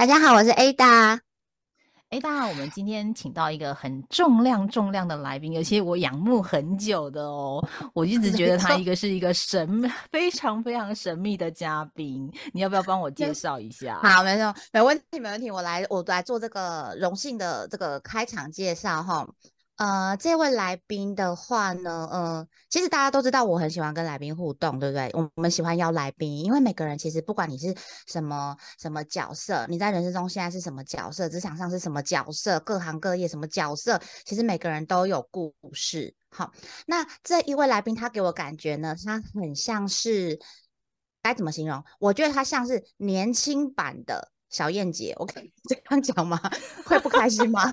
[0.00, 1.20] 大家好，我是 Ada。
[2.08, 7.62] Ada，我们今天请到一个很重量、重量的来宾，而且我仰慕很久的哦。
[7.92, 12.32] 我一直觉得他 一个是一个神、 非常非常神秘的嘉宾。
[12.54, 14.00] 你要不要帮我介绍一下？
[14.02, 15.50] 好，没错，没问题，没问题。
[15.50, 19.28] 我来，我来做这个荣幸的这个开场介绍哈。
[19.80, 25.10] 呃，这位来宾的话呢，呃，其实大家都知道我很喜欢跟来宾互动，对不对？
[25.14, 27.74] 我们喜欢邀来宾，因为每个人其实不管你是
[28.06, 36.14] 什么什么角色，你在人生中现在是什么角色，职场上是什么角色，各行各业什么角色，其实每个人都有故事。
[36.28, 36.52] 好，
[36.86, 40.38] 那这一位来宾他给我感觉呢，他很像是
[41.22, 41.82] 该怎么形容？
[41.98, 44.30] 我觉得他像是年轻版的。
[44.50, 46.38] 小燕姐，我可以这样讲吗？
[46.84, 47.72] 会不开心吗？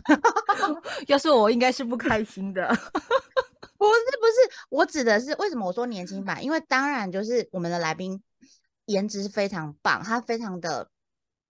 [1.08, 2.68] 要是我，应该是不开心的。
[3.78, 6.44] 不是不是，我指的是为什么我说年轻版？
[6.44, 8.22] 因为当然就是我们的来宾
[8.86, 10.90] 颜值是非常棒，她非常的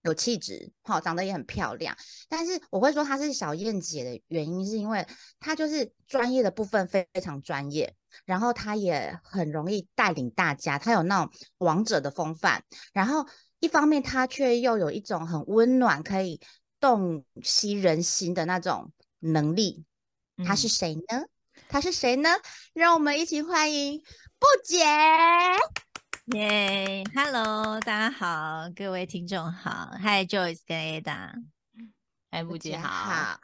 [0.04, 1.96] 有气质，好，长得也很漂亮。
[2.30, 5.06] 但是我会说她是小燕姐的原因，是因为
[5.40, 13.26] 她就是专业的部分非常专业，然后她也很容易带领大家，她有那种王者的风范，然后。
[13.60, 16.40] 一方面，他却又有一种很温暖、可以
[16.80, 19.84] 洞悉人心的那种能力。
[20.46, 21.26] 他是谁呢？
[21.68, 22.30] 他是谁呢？
[22.74, 24.00] 让我们一起欢迎
[24.38, 24.86] 布姐。
[26.38, 31.32] 耶，Hello，大家好，各位听众好，Hi Joyce 跟 Ada，
[32.30, 33.40] 哎，布姐好。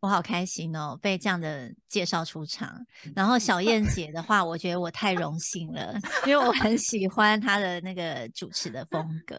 [0.00, 2.84] 我好开心哦，被这样的介绍出场。
[3.14, 5.94] 然后小燕姐的话，我觉得我太荣幸了，
[6.26, 9.38] 因为我很喜欢她的那个主持的风格，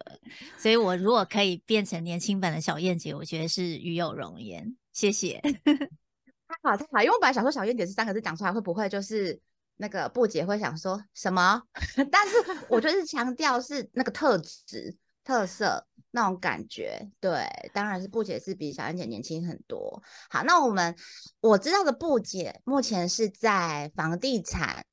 [0.58, 4.76] 所以我如果可以变成年轻版的小燕姐，我觉得是与有荣焉。
[4.92, 9.40] 谢谢，太好太好，因为我本来想说小燕姐这三个字讲出来会不会就是
[9.78, 11.62] 那个布姐会想说什么，
[12.12, 12.36] 但是
[12.68, 14.94] 我就是强调是那个特质
[15.24, 15.84] 特色。
[16.14, 20.02] 那种感觉，对，当然是布姐是比小燕姐年轻很多。
[20.28, 20.94] 好，那我们
[21.40, 24.84] 我知道的布姐目前是在房地产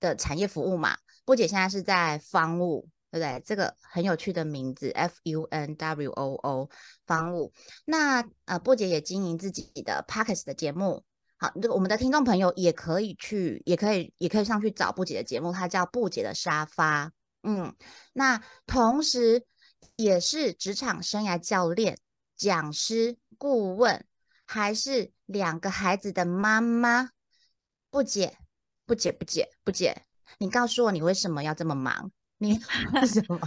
[0.00, 0.96] 的产业服务嘛？
[1.24, 3.40] 布姐现在是在方务，对不对？
[3.46, 6.68] 这个很有趣的名字，F U N W O O，
[7.06, 7.52] 方务。
[7.84, 11.04] 那呃，布姐也经营自己的 p o c k e t 的节目。
[11.36, 17.12] 好，这个我们的听众朋友也可以去，也可以，也可以上去找布姐的节目，它叫布姐的沙发。
[17.44, 17.72] 嗯，
[18.12, 19.46] 那同时。
[19.96, 21.98] 也是职场生涯教练、
[22.36, 24.04] 讲师、顾问，
[24.44, 27.10] 还是两个孩子的妈妈？
[27.90, 28.38] 不解，
[28.84, 30.02] 不解，不解，不解。
[30.38, 32.10] 你告诉我，你为什么要这么忙？
[32.38, 32.58] 你
[32.94, 33.38] 为什么？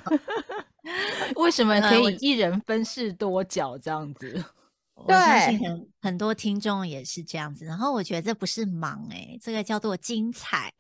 [1.36, 4.44] 为什么可以一人分饰多角这样子？
[4.96, 7.66] 我相信很很多听众也是这样子。
[7.66, 10.74] 然后我觉得这不是忙哎，这个叫做精彩，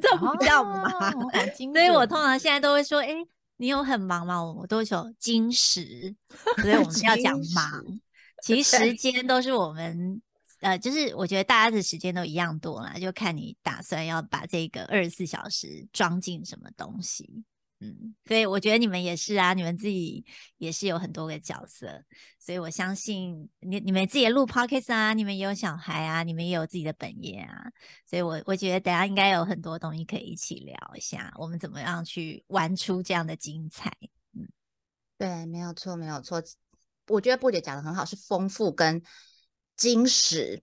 [0.00, 0.90] 这不叫忙。
[1.72, 3.14] 所以我通常现在都会说，哎。
[3.60, 4.42] 你有很忙吗？
[4.42, 6.16] 我多久金石，
[6.62, 7.70] 所以我 们要讲忙。
[8.42, 10.22] 其 实时间都是我们，
[10.60, 17.44] 呃，就是我觉得大家的时间都一样多啦，就看你打算要把这个二十四小时装进什么东西。
[17.82, 20.22] 嗯，所以我觉得你们也是啊，你们自己
[20.58, 22.04] 也是有很多个角色，
[22.38, 27.72] 所以我相信你你们自己录 podcast 啊，你们也有小孩啊，你们也有自己的本业啊，
[28.04, 33.90] 所以我我觉得等下应该有很多东西可以一起聊一下，我们怎么样去玩出这样的精彩？
[34.34, 34.46] 嗯，
[35.16, 36.42] 对，没有错，没有错，
[37.08, 39.02] 我觉得布姐讲的很好，是丰富跟
[39.76, 40.62] 精实。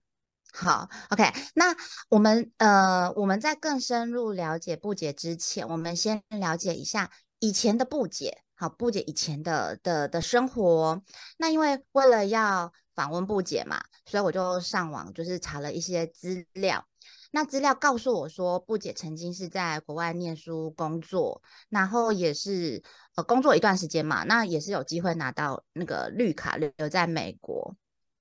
[0.52, 1.24] 好，OK，
[1.54, 1.74] 那
[2.08, 8.42] 我们呃，我们在更深入了解布姐之前，我们先了解一下以前的布姐。
[8.54, 11.00] 好，布姐以前的的的生活。
[11.36, 16.84] 那因为为了要访问布姐嘛，所以我就上网就是查了一些资料。
[17.30, 22.82] 那资料告诉我说，布姐曾经是在国外念书工作，然后也是
[23.14, 27.76] 呃工作一段时间嘛，那也是有机会拿到那个绿卡留留在美国。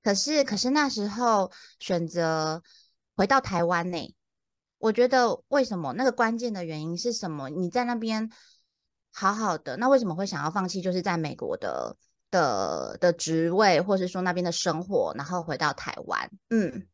[0.08, 2.64] 可是，可是那时候选择
[3.18, 4.16] 回到台湾呢？
[4.78, 7.50] 我觉得为什么那个关键的原因是什么？
[7.50, 8.32] 你在那边
[9.12, 10.82] 好好的，那为什么会想要放弃？
[10.82, 11.98] 就是在美国的
[12.32, 16.32] 的的职位，或是说那边的生活，然后回到台湾？
[16.52, 16.88] 嗯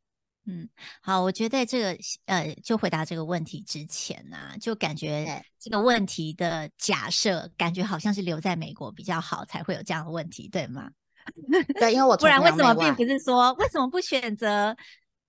[0.47, 0.67] 嗯，
[1.03, 1.95] 好，我觉得在这个
[2.25, 10.89] 呃，就回答这个问题之前呢，就感觉这个问题的假设，感觉好像是留在美国比较好，才会有这样的问题，对吗？
[11.79, 14.75] 对，因为我不然为什么并不是说为什么不选择？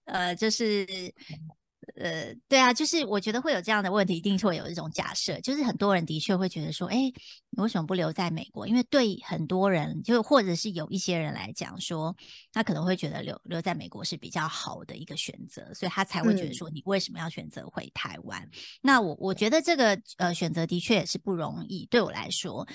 [0.05, 0.87] 呃，就是
[1.96, 6.96] 呃，对啊，就是我觉得会有这样的问题，一定会有一种假设，就是很多人的确会觉得说，哎，
[7.50, 8.67] 你为什么不留在美国？
[8.67, 12.14] 因为对很多人，就或者是有一些人来讲说，
[12.52, 18.47] 他可能会觉得留留在美国是比较好的一个选择，所以他才会觉得说，你为什么要选择回台湾？
[18.82, 22.67] 那我我觉得这个呃选择的确也是不容易，对我来说。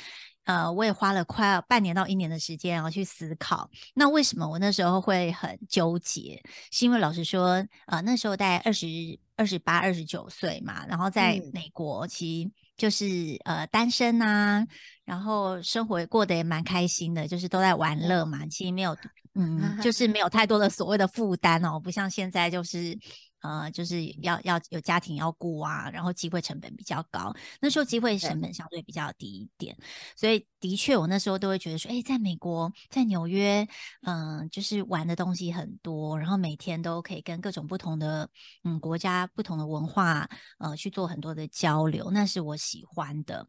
[0.49, 6.41] 呃，我也花了快半年到一年的时间，然后去思考，那为什么我那时候会很纠结？
[6.71, 8.87] 是因为老实说，呃，那时候大概二十
[9.35, 14.65] 二十八、二十九岁嘛，然后在美国，其实就是呃单身呐，
[15.05, 18.97] 然后生活过得也蛮开心的，就是都在玩乐嘛，其实没有，
[19.35, 22.97] 嗯， 就是没有太多的所谓的负担哦，不像现在就是。
[23.41, 29.77] 呃，就是要要有家庭要顾啊，然后机会成本比较高，那时候机会成本相对比较低一点，
[30.15, 33.67] 所以的确我那时候都会觉得说，哎，在美国，在纽约，
[34.01, 38.29] 嗯，就是玩的东西很多，然后每天都可以跟各种不同的
[38.63, 43.47] 嗯国家不同的文化呃去做很多的交流，那是我喜欢的。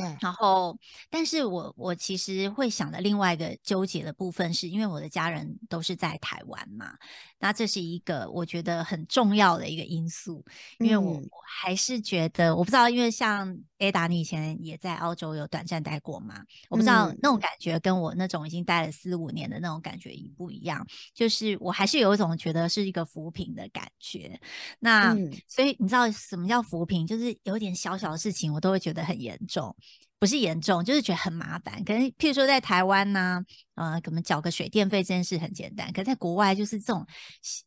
[0.00, 0.78] 对，然后，
[1.10, 6.94] 但是我我其实会想的另外一个纠结的部分，是因为我的家人都是在台湾嘛，
[7.38, 10.44] 那这是一个我觉得很重要的一个因素，
[10.78, 24.40] 因为我还是觉得，我不知道，因为像 Ada，你以前也在澳洲有短暂待过嘛，我不知道那种感觉跟我那种已经待了四五年的那种感觉一不一样，就是我还是有一种觉得是一个扶贫的感觉，
[24.78, 25.14] 那
[25.48, 29.74] 所以你知道什么叫扶贫，就是有点小小的事情，我都会觉得很严重。
[30.20, 31.82] 不是严重，就是觉得很麻烦。
[31.82, 33.42] 可能譬如说在台湾呢，
[33.74, 35.90] 呃，可能缴个水电费这件事很简单。
[35.94, 37.06] 可在国外，就是这种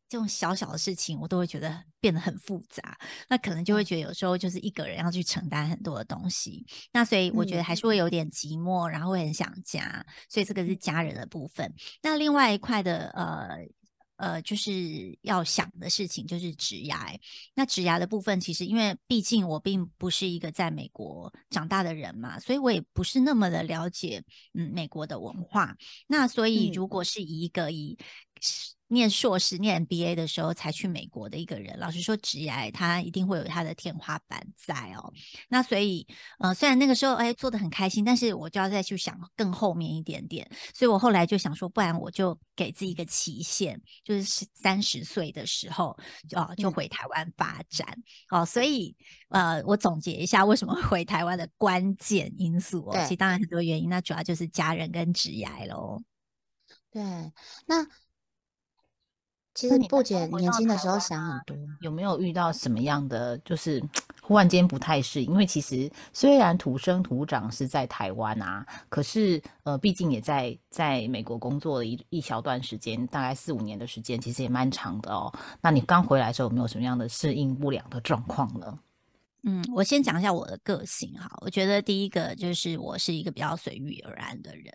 [0.08, 2.96] 这种小小的事情，我都会觉得变得很复杂。
[3.28, 6.64] 那可能就会觉得有时候就是一个人要去承担很多的东西。
[6.92, 10.06] 那所以我觉得还是会有点寂寞，然后会很想家。
[10.30, 11.74] 所以这个是家人的部分。
[12.04, 13.58] 那另外一块的呃。
[14.24, 14.72] 呃，就是
[15.22, 17.14] 要想的事情就是植牙。
[17.54, 24.24] 那植牙的部分，其实因为毕竟我并不是一个在美国长大的人嘛，所以我也不是那么的了解
[24.54, 25.76] 嗯美国的文化。
[26.08, 27.98] 那所以如果是一个以
[28.94, 35.12] 念硕士、念 MBA 的时候才去美国的一个人，老实说，职业他一定会有他的天花板在哦。
[35.50, 36.08] 那所以，
[36.40, 40.50] 呃，虽然那个时候哎做的很开心，但是我就要再去想更后面一点点。
[40.74, 45.98] 所以我后来就想说，不然我就给自己一个期限，就是三十岁的时候
[46.36, 47.88] 哦就回台湾发展
[48.30, 48.46] 哦。
[48.46, 48.96] 所以，
[49.30, 56.02] 呃，我总结一下为什么回台湾的关键因素哦，其实当然很多原因，那主要就是家人跟职业喽。
[56.92, 57.02] 对，
[57.66, 57.88] 那。
[59.54, 63.84] 其实你不姐年轻的时候想很多，有没有遇到什么样的就是
[64.22, 65.32] 忽然间不太适应？
[65.32, 75.32] 因为其实虽然土生土长是在台湾啊，可是呃，毕竟也在在美国工作了一一小段时间，大概四五年的时间，其实也蛮长的哦。
[75.62, 78.80] 那你刚回来的时候有没有什么样的适应不良的状况呢？
[79.44, 81.30] 嗯，我先讲一下我的个性哈。
[81.42, 84.74] 我觉得第一个就是我是一个比较随遇而安的人。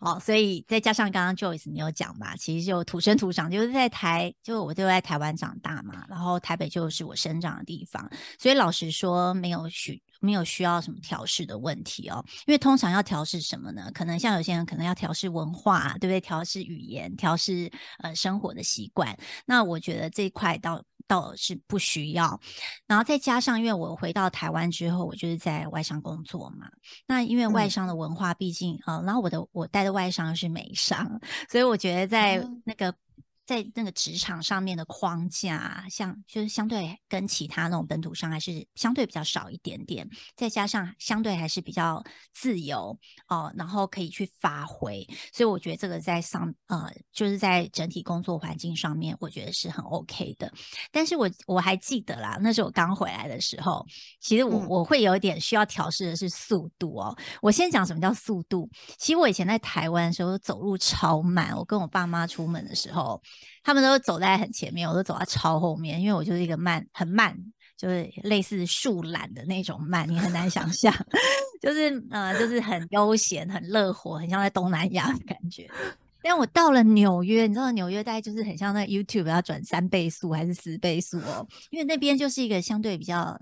[0.00, 13.90] 哦，所以再加上刚刚 Joyce 你有讲嘛，其实就土生土长，就是在台，就我就在台湾长大嘛，然后台北就是我生长的地方，所以老实说没有需没有需要什么调试的问题哦，因为通常要调试什么呢？
[13.94, 16.20] 可能像有些人可能要调试文化，对不对？
[16.20, 20.82] 调试语言，调试呃生活的习惯，那我觉得这一块到。
[21.06, 22.40] 倒是不需要，
[22.86, 26.68] 然后再加上，因为我回到台湾之后，我就是在外商工作嘛。
[27.06, 31.20] 那因为外商的文化，毕竟呃，然后我的我带的外商是美商，
[31.50, 32.94] 所以我觉得在那个。
[33.46, 42.98] 在那个职场上面的框架，像就是相对跟其他那种本土上还是相对比较少一点点，再加上相对还是比较自由
[43.28, 50.50] 哦，然后可以去发挥，所以我觉得这个在上呃，就是在整体工作环境上面，我觉得是很 OK 的。
[50.90, 53.84] 但是我我还记得啦，那时候我刚回来的时候，
[54.20, 57.14] 其实我我会有点需要调试的是速度哦。
[57.42, 63.20] 我先讲什么叫速度，其实我以前在台湾的时候走路超慢，我跟我爸妈出门的时候。
[63.62, 67.36] 他们都走在很前面，我都走在超后面，因为我就是一个慢，很慢，
[67.76, 70.94] 就是类似树懒的那种慢，你很难想象，
[71.62, 75.70] 就是呃，就是很悠闲、很乐活，很像在东南亚的感觉。
[76.22, 83.38] 但我到了纽约，你知道纽约大概就是很像那 YouTube 要转三倍速还是四倍速哦，因为那边就是一个相对比较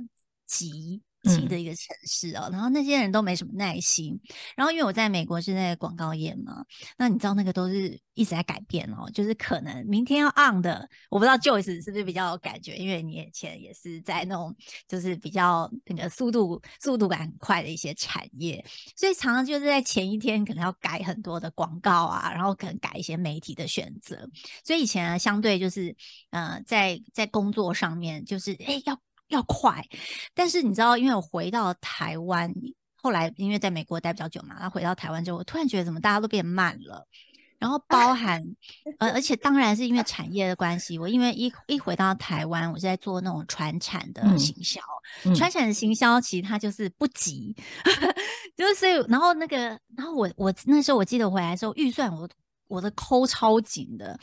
[0.47, 1.01] 急。
[1.25, 2.49] 急的一个城市哦。
[2.53, 4.19] 然后那些人都没什么耐心。
[4.57, 6.65] 然后因为我在美国是那个广告业嘛，
[6.97, 14.55] 那你知道那个都是一直在改变哦，就是可能明天要 on 的，我不知道 Joyce 是不是比较有感觉，因为你以前也是在那种
[14.87, 18.65] 就是比较那个速度速度感很快的一些产业，
[18.97, 24.29] 所以常常就是在前一天可能要改很多的广告啊，然后可能改一些媒体的选择。
[24.65, 25.95] 所以以前啊，相对就是
[26.31, 29.01] 呃，在在工作上面就是哎要
[29.33, 29.85] 要快，
[30.35, 32.53] 但是你知道，因为我回到台湾，
[32.95, 37.07] 后来因为在美国待比较久嘛，然后回到台湾之后，我突然觉得怎么大家都变慢了。
[37.59, 38.43] 然后 包含
[38.99, 44.81] 呃，而且当然是因为产业的关系，我因为一一回到台湾，我是在做那种传产的行销，
[45.37, 47.55] 传产的行销其实它就是不急，
[48.57, 52.29] 就是然后那个，然后我我那时候我记得回来的时候，预算我
[52.67, 54.19] 我的抠超紧的，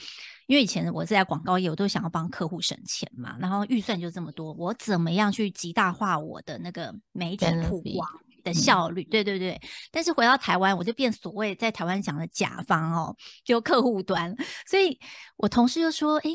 [0.49, 8.09] 因为以前我是在广告业，我都想要帮客户省钱嘛，然后预算就这么多，我怎么样去极大化我的那个媒体曝光？
[8.41, 14.33] 的效率，对对对，但是回到台湾，我就变所谓在台湾讲的甲方哦，就客户端。
[14.65, 14.97] 所以
[15.35, 16.31] 我同事就说：“哎，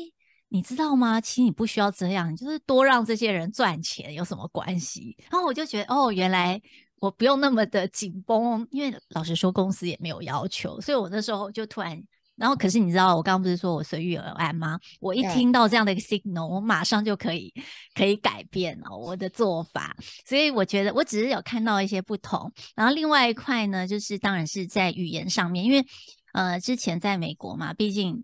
[0.47, 1.19] 你知道吗？
[1.19, 6.61] 其实你不需要这样，你就是多让这些人赚钱有什么关系？”然后我就觉得，哦，原来
[6.99, 12.01] 我不用那么的紧绷，因为老实说，公司也没有要求，所以我那时候就突然。
[12.37, 14.79] 然后，可是你知道，我刚刚不是说我随遇而安吗？
[14.99, 17.53] 我一听到这样的一个 signal，我马上就可以
[17.93, 19.95] 可以改变了我的做法。
[20.25, 22.51] 所以我觉得，我只是有看到一些不同。
[22.75, 25.85] 然后另外一块呢，就是当然是在语言上面，因为
[26.33, 28.23] 呃，之前在美国嘛，毕竟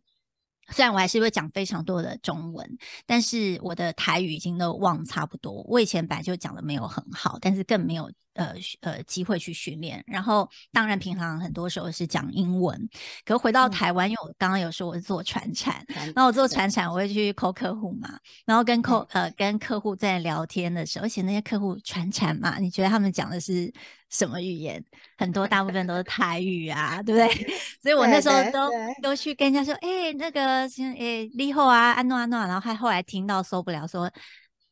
[0.72, 5.64] 虽然我还是会讲非常多的中文，但是我的台语已经都忘差不多。
[5.68, 8.12] 我以前本来就讲的没有很好，但是更没有。
[8.34, 12.90] 呃呃，机会去训练，然后当然平常很多时候是讲英文，
[13.26, 15.86] 可回到台湾，因为我刚刚有说我是做传产，
[16.16, 23.70] 那我做传产，我会去扣客户嘛，然后跟客呃跟客户在聊天的时候，而且那些客户传产嘛，你觉得他们讲的是
[24.12, 24.84] 什么语言？
[25.18, 27.48] 很多大部分都是台语啊，对不对？
[27.82, 28.70] 所以我那时候都
[29.02, 30.68] 都去跟人家说，哎，那个
[31.00, 34.12] 哎，立后啊，安诺安诺，然后还后来听到受不了，说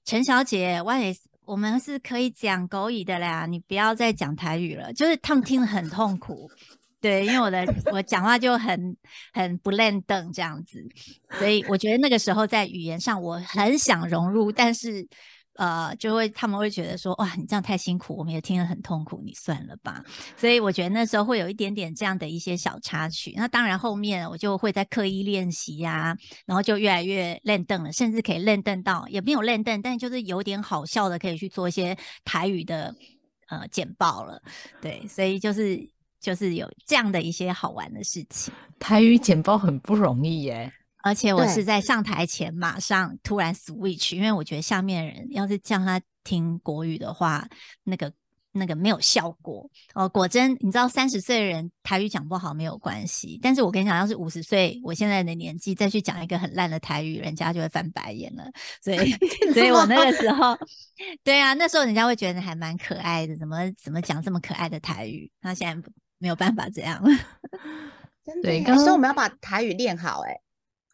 [0.06, 1.22] 陈小姐，我也是。
[1.46, 4.94] 我们是可以讲狗语的啦，你不要再讲台语了。
[4.94, 6.48] 就是他们听得很痛苦，
[7.02, 8.96] 对，因为我的我讲话就很
[9.34, 10.80] 很不练凳这样子，
[11.40, 15.08] 所以我觉得那个时候在语言上我很想融入，但是。
[15.60, 20.02] 呃，就会他们会觉得说，哇，你这样太辛苦，我们也听得很痛苦，你算了吧。
[20.38, 23.34] 所以我觉得那时候会有一点点这样的一些小插曲。
[23.36, 32.96] 那当然后面我就会在刻意练习呀，然后就越来越练凳了，甚至可以练凳到也没有练凳，但就是有点好笑的，可以去做一些台语的
[33.50, 34.42] 呃简报了。
[34.82, 35.78] 对，所以就是
[36.22, 38.54] 就是有这样的一些好玩的事情。
[38.80, 40.72] 台语简报很不容易耶。
[41.02, 47.48] 而且我是在上台前马上突然 switch，因为我觉得下面的人要是叫他听国语的话，
[47.84, 48.12] 那个
[48.52, 50.10] 那个没有效果哦。
[50.10, 58.44] 果真，你知道三十岁的人台语讲不好没有关系，但是我跟你讲，要是五十岁我现在的年纪再去讲一个很烂的台语，人家就会翻白眼了。
[58.84, 59.12] 所以，
[59.54, 60.58] 所以我那个时候，
[61.24, 65.32] 对啊，那时候人家会觉得还蛮可爱的，怎么怎么讲这么可爱的台语？
[65.40, 67.02] 那现在没有办法这样。
[68.44, 70.38] 对，可是我们要把台语练好，哎。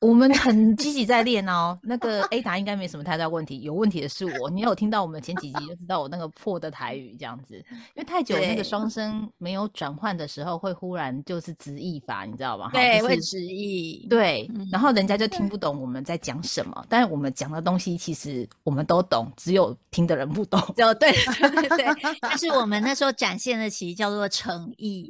[0.02, 4.50] 我们很积极在练哦，那个 A 达应该没什么太大问题，有问题的是我。
[4.50, 12.70] 你有听到我们前几集就知道我那个破的台语这样子，因为太久那个双声没有转换的时候，会忽然就是直译法，你知道吗？
[12.74, 14.06] 对，会直译。
[14.08, 20.62] 对，然后人家就听不懂我们在讲什么，但是我们讲的东西其实我们都懂，只有听的人不懂。
[20.76, 25.10] 就对对对，但是我们那时候展现的其实叫做诚意，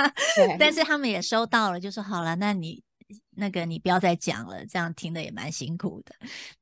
[0.58, 2.82] 但是他们也收到了，就说好了，那你。
[3.30, 6.14] 那个你不要再讲了，这样听的也蛮辛苦的。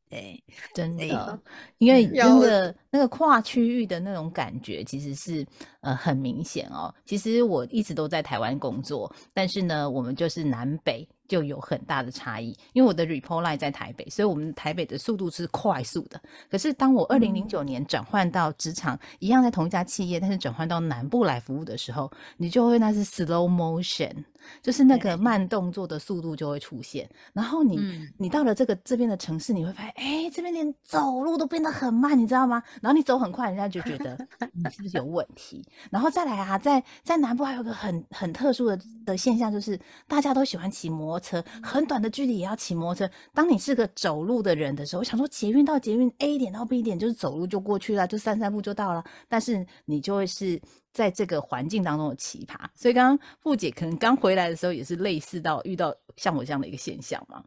[0.09, 0.43] 对，
[0.75, 1.41] 真的，
[1.79, 5.47] 因为那个那个跨区域的那种感觉，其实是
[5.83, 6.93] 呃很明显哦。
[7.07, 11.09] 其实我一直都在台湾工作，但是呢，我们就是南北。
[11.31, 16.21] 就有很大的差异，因为我的 report line 在台北，所以我们台北的速度是快速的。
[16.51, 24.13] 可是当我二零零九年转换到职场，一样在同一家企业，但是转换到南部来服务的时候，你就会那是 slow motion，
[24.61, 27.09] 就是那个慢动作的速度就会出现。
[27.33, 27.79] 然后你
[28.19, 32.61] 你到了这个这边的城市，你会发现，哎，这边连走路都变得很慢，你知道吗？
[32.83, 34.19] 然后你走很快，人家就觉得
[34.53, 35.65] 你是不是有问题？
[35.93, 41.20] 然后再来啊，在在南部还有个很很特殊的的现象，就是大家都喜欢骑摩。
[41.21, 43.15] 车很短的距离也要骑摩托车。
[43.33, 49.05] 当你是个走路的人的时候，我想说捷运到捷运 A 点到 B 点就是走路就过去了，就散散步就到了。
[49.29, 50.61] 但是你就会是
[50.93, 52.57] 在这个环境当中的奇葩。
[52.75, 57.45] 所以刚刚傅姐可能刚回来的时候也是类似到遇到像我这样的一个现象嘛？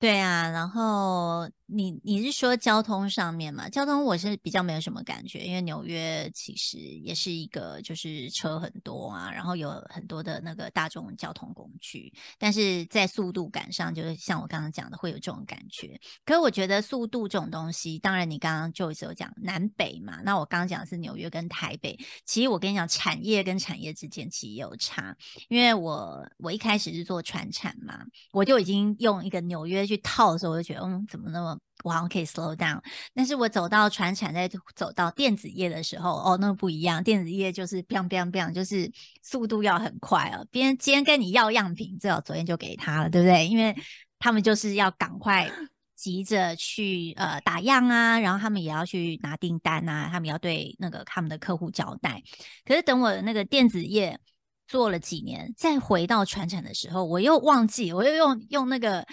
[0.00, 3.68] 对啊，然后你你是说交通上面嘛？
[3.68, 15.98] 交通我是比较没有什么感觉，因为纽约其实也是一个就是车很多啊，然后有很多的那个大众交通工具，但是在速度感上，就是像我刚刚讲的，会有这种感觉。
[16.24, 25.16] 可是我觉得速度这种东西，当然你刚刚就有讲南北嘛，那我刚刚讲的是纽约跟台北，其实我跟你讲，产业跟产业之间其实也有差，
[25.48, 32.80] 因为我我一开始是做船产嘛，我就已经用一个纽约去套的时候，我就觉得嗯，怎么那么我好像可以 slow down，
[33.12, 37.02] 但是我走到船产，再走到电子业的时候，哦，那不一样。
[37.02, 38.90] 电子业就是 biang bang bang，就是
[39.22, 40.46] 速度要很快哦。
[40.50, 43.46] 别人今天跟你要样品，最好昨天就给他了，对不对？
[43.48, 43.76] 因为
[44.18, 45.50] 他们就是要赶快
[45.94, 52.22] 急着去呃打样啊，然后他们也要去拿订单啊，他们要对那个他们的客户交代。
[52.64, 54.18] 可是等我那个电子业
[54.66, 59.04] 做了几年，再回到船产的时候，我又忘记，我又用用那个。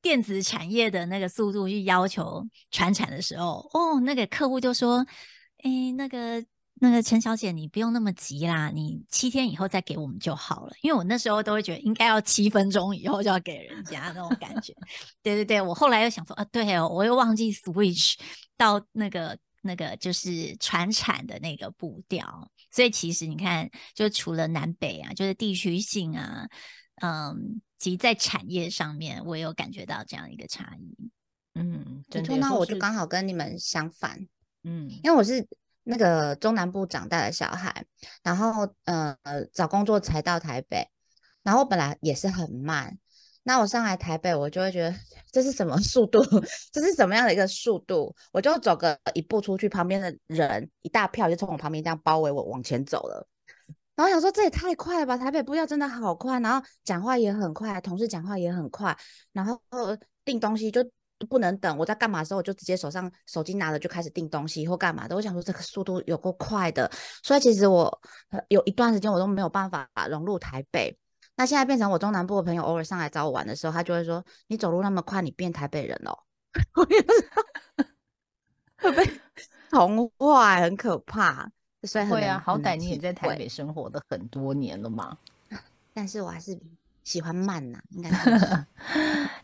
[0.00, 5.04] 电子产业的那个速度去要求传产的时候，哦，那个客户就说
[5.64, 6.44] ：“哎，那个
[6.80, 14.72] 那个陈小姐，你不用那么急啦，你七天以后再给我们就好了。”因为我那时候都会觉得应该要七分钟以后就要给人家那种感觉。
[15.22, 18.14] 对对对，我后来又想说啊，对哦，我又忘记 switch
[18.56, 22.48] 到那个那个就是传产的那个步调。
[22.70, 26.46] 所以其实你看，就除了南北啊，就是地区性啊，
[27.00, 27.60] 嗯。
[27.78, 31.10] 其实，在产业上面，我有感觉到这样一个差异。
[31.54, 34.26] 嗯，没错，那我就刚好跟你们相反。
[34.64, 35.46] 嗯，因为我是
[35.84, 37.84] 那个中南部长大的小孩，
[38.24, 39.16] 然后呃
[39.52, 40.88] 找工作才到台北，
[41.44, 42.98] 然后本来也是很慢。
[43.44, 44.92] 那我上来台北，我就会觉得
[45.30, 46.20] 这是什么速度？
[46.72, 48.12] 这是什么样的一个速度？
[48.32, 53.28] 我就走个一步出去，旁边的人一大票就从我旁边这样包围我往前走了。
[53.98, 55.18] 然后想说这也太快了吧！
[55.18, 58.96] 台北步调真的好快，然后讲话也很快，同事讲话也很快，
[59.32, 59.60] 然后
[60.24, 60.88] 订东西就
[61.28, 61.76] 不能等。
[61.76, 65.16] 我在干嘛的时候，我就直接手上手机拿着就开始订东西或干嘛的。
[65.16, 66.88] 我想说这个速度有够快的，
[67.24, 68.00] 所以其实我
[68.46, 70.96] 有一段时间我都没有办法融入台北。
[71.34, 76.16] 那现在变成我中南部的朋友偶尔上来找我玩的时候，他就会说：“你走路那么快，你变台北人了。”
[78.78, 79.04] 会被
[79.70, 81.50] 同化，很可怕。
[82.08, 85.16] 会啊，好歹你也在台北生活的很多年了嘛。
[85.94, 86.58] 但是我还是
[87.08, 88.10] 喜欢慢呐， 应该。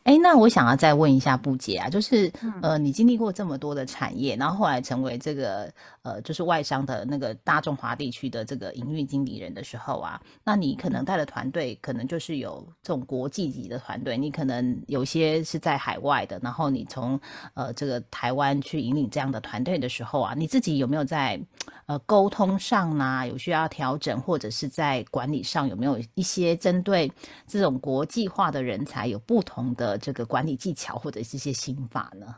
[0.02, 5.72] 哎，那我想要再问一下布姐啊，就是呃，你经历过这么多的产业，然后后来成为这个
[6.02, 17.18] 呃，就是外商的那个大中华地区的这个营运经理人的时候啊，那你可能带的团队可能就是有这种国际级的团队，你可能有些是在海外的，然后你从
[17.54, 21.40] 呃这个台湾去引领这样的团队的时候啊，你自己有没有在？
[21.86, 27.12] 呃，沟通上呢有需要调整，或者是在管理上有没有一些针对
[27.54, 32.34] 这种国际化的人才有不同的这个管理技巧或者是一些心法呢？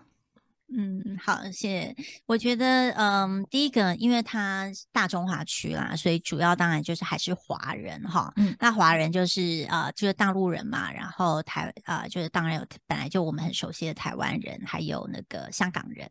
[0.69, 1.97] 嗯，好，谢谢。
[2.27, 8.31] 我觉得，嗯，第一个，因为它大中华区啦，所以主要当然就是还是华人哈。
[8.37, 16.11] 嗯，那华人就是呃，就是大陆人嘛，然后台啊，就是当然有本来就我们很熟悉的台湾人，还有那个香港人。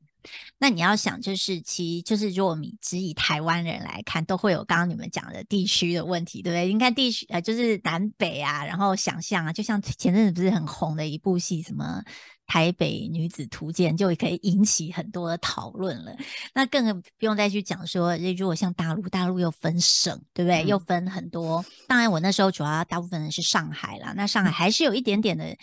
[0.57, 6.71] 那你要想，就是其就是，如果你只以台湾人来看，都会有刚刚你们讲的地区的问题，对不对？
[6.71, 12.01] 你看地区呃，就是南北啊，然后想象啊，就像前阵子不是很红的一部戏，什么
[12.47, 16.15] 《台北女子图鉴》，就可以引起很多的讨论了。
[16.53, 20.63] 那更不用再去讲说，如果像大陆，大陆又分省，对不对？
[20.65, 21.63] 又分很多。
[21.88, 25.57] 当然，我那时候主要大部分人是上海啦，那上海还是有一点点的，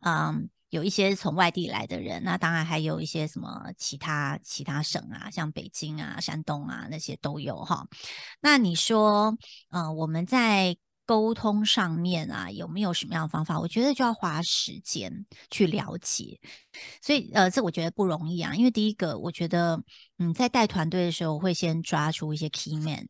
[0.00, 0.48] 嗯。
[0.70, 7.86] 有一些从外地来的人，那当然还有一些什么其他其他省啊，像北京啊、山东啊那些都有哈。
[8.40, 9.36] 那你说，
[9.70, 10.76] 呃，我们在
[11.06, 13.58] 沟通上面啊，有没有什么样的方法？
[13.58, 16.38] 我觉得就要花时间去了解。
[17.00, 19.82] 所以，呃，这我觉得不容易啊，因为第一个，我觉得，
[20.18, 23.08] 嗯，在带团队的时候，会先抓出一些 key man。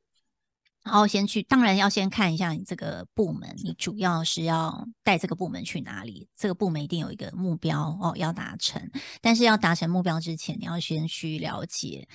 [0.88, 6.27] 然后先去，当然要先看一下你这个部门，你主要是要带这个部门去哪里？
[6.35, 8.90] 这个部门一定有一个目标哦，要达成。
[9.20, 12.09] 但是要达成目标之前，你要先去了解。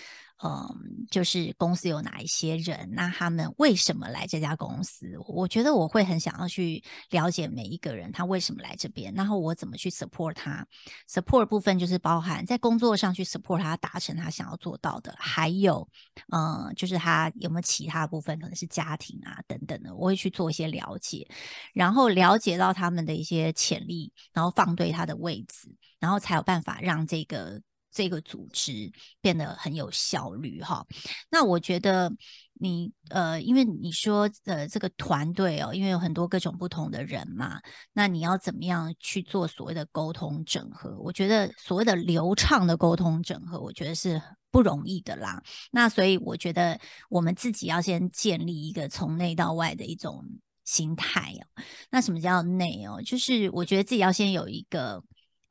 [0.44, 5.08] 嗯，就是公司有哪一些人，那他们为什么来这家公司？
[5.28, 10.68] 我觉得我会很想要去了解每一个人他为什么来这边，然后我怎么去 support 他。
[11.10, 15.88] support 部分就是包含在工作上去 support 他达成他想要做到的，还有
[16.34, 21.26] 嗯，就是他有没有其他部分，可能是家庭啊等等的，我会去做一些了解，
[21.74, 27.62] 然后了解到他们的一些潜力，然后放对他的位置，然后才有办法让这个。
[27.94, 30.86] 这个组织变得很有效率哈。
[31.30, 32.12] 那我觉得
[32.54, 37.62] 你呃，因为你说呃这个团队哦，因为有很多各种不同的人嘛，
[37.94, 40.98] 那你要怎么样去做所谓的沟通整合？
[41.00, 45.42] 我觉得所谓的流畅的沟通整合，我觉得是不容易的啦。
[45.72, 46.80] 那所以我觉得
[47.10, 50.24] 我们自己要先建立一个从内到外的一种
[50.64, 51.64] 心态哦。
[51.92, 53.02] 那什么叫内哦？
[53.04, 55.04] 就是我觉得自己要先有一个。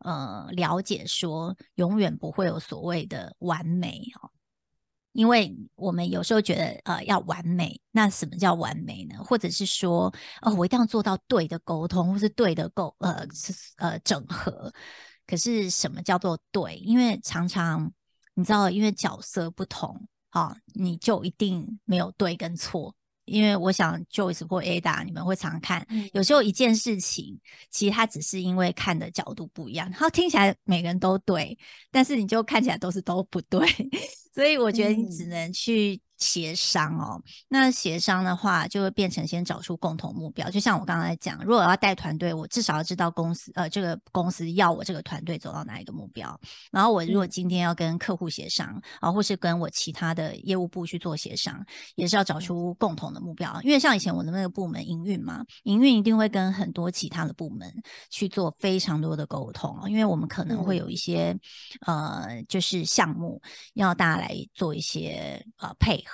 [0.04, 4.30] 呃，了解说永远不会有所谓的完美哦，
[5.12, 9.22] 因为我们有时候觉得呃要完美，那什么叫完美呢？
[9.24, 13.26] 或者是说哦，我一定要做到对的沟通，或是对的沟呃
[13.76, 14.72] 呃整合。
[15.26, 16.76] 可是什么叫做对？
[16.76, 17.92] 因为常常
[18.34, 22.94] 你知道，因为角色不同啊，你就一定没有对跟错。
[23.24, 25.86] 因为我想，Joyce 或 Ada，你们会常看。
[26.12, 27.38] 有时候一件事情，
[27.70, 31.56] 其实它只是因为看的角度不一样，然后听起来每个人都对，
[31.90, 33.66] 但是你就看起来都是都不对。
[34.34, 36.00] 所以我觉得你只能去。
[36.22, 40.48] 协商哦，那协商的话就会变成先找出共同目标。
[40.48, 46.40] 就像我刚才讲，如果要带团队，我至少要知道公司呃这个公司要我这个团队走到哪一个目标。
[46.70, 51.60] 然后我如果今天要跟客户协商啊，或是跟我其他的业务部去做协商，
[51.96, 53.60] 也是要找出共同的目标。
[53.62, 57.68] 因为像以前我的那个部门营运嘛，营运一定会跟很多其他的部门
[58.08, 61.36] 去做非常多的沟通，因为我们可能会有一些
[61.86, 63.42] 呃就是项目
[63.74, 66.11] 要大家来做一些呃配合。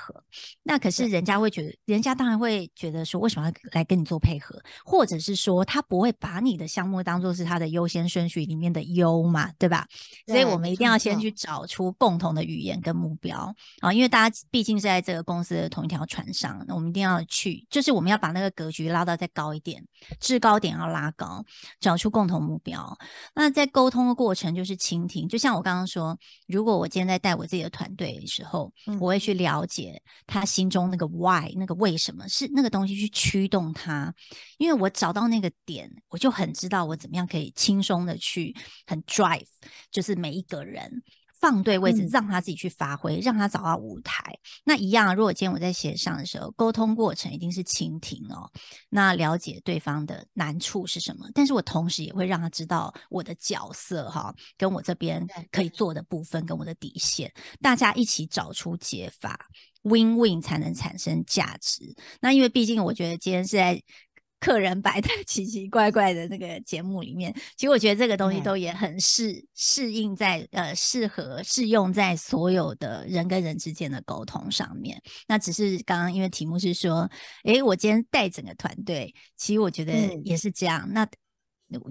[0.63, 4.61] 那可是人家会觉得，人家当然会觉得说，为什么要来跟你做配合？
[4.85, 9.87] 或者是说，他不会把你的项目当做是他的优先顺序里面的优嘛，对吧？
[10.27, 19.83] 所以我们一定要先去找出共同的语言跟目标啊，因为大家毕竟是在这个公司的同一条船上，那我们一定要去，就是我们要把那个格局拉到再高一点，
[20.21, 21.45] 制高点要拉高，
[21.81, 22.97] 找出共同目标。
[23.35, 29.88] 那在沟通的过程就是倾听，就像我刚刚说，如果我今天在带我自己的团队的时候，我会去了解。
[30.27, 34.15] 他心中那个 why，那个为什么是那个东西去驱动他？
[34.57, 38.55] 因为我找到那个点，我就很知道我怎么样可以轻松的去
[38.87, 39.47] 很 drive，
[39.91, 41.03] 就是每一个人。
[41.41, 44.37] 放对位置，让他自己去发挥，让他找到舞台。
[44.65, 48.51] 那一样，如果今天我在协商的时候，沟通过程一定是倾听哦，
[48.89, 51.29] 那了解对方的难处是什么。
[51.35, 59.49] 但是我同时也会让他知道我的角色哈，跟我这边可以做的部分，跟我的底线，大家一起找出解法
[59.83, 61.95] ，win win 才能产生价值。
[62.21, 63.83] 那因为毕竟我觉得今天是在。
[64.41, 75.01] 客人摆在 奇奇怪怪的那个节目里面，其实我觉得这个东西都也很适适应在呃适合适用在所有的人跟人之间的沟通上面。
[75.27, 77.11] 那只是刚刚因为题目是说，
[77.45, 79.93] 诶，我今天带整个团队，其实我觉得
[80.25, 80.89] 也是这样。
[80.93, 81.09] 那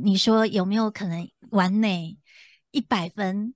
[0.02, 2.18] 你说有没有可能完美
[2.72, 3.54] 一百分？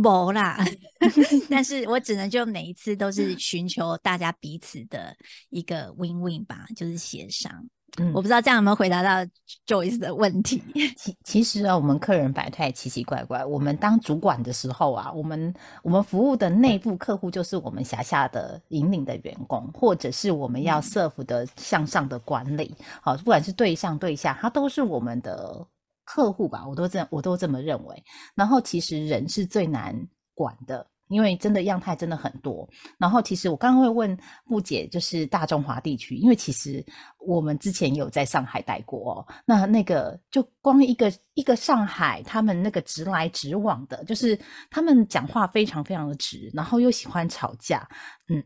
[0.00, 0.64] 没啦，
[1.50, 5.16] 但是我只能就每一次都是寻求大家彼此的
[5.50, 7.68] 一个 win win 吧，就是协商。
[7.96, 9.28] 嗯，我不知道这样有没有回答到
[9.66, 10.62] Joyce 的问题。
[10.96, 13.44] 其其实啊，我们客人百态奇奇怪怪。
[13.44, 22.72] 我们当主管的时候啊，我们我们服务的内部客户就是我们辖下的引领的员工，或者是我们要 serve 的向上的管理。
[23.02, 25.66] 好，不管是对上对下，他都是我们的
[26.04, 26.64] 客户吧？
[26.68, 28.04] 我都这我都这么认为。
[28.36, 29.94] 然后其实人是最难
[30.34, 30.86] 管的。
[31.08, 32.68] 因为真的样态真的很多，
[32.98, 34.16] 然后其实我刚刚会问
[34.46, 36.84] 布姐，就是大中华地区，因为其实
[37.18, 44.38] 我们之前有在上海待过，那那个就光一个一个上海，他们那个直来直往的，就是
[44.70, 47.88] 他们讲话非常非常的直，然后又喜欢吵架，
[48.28, 48.36] 嗯，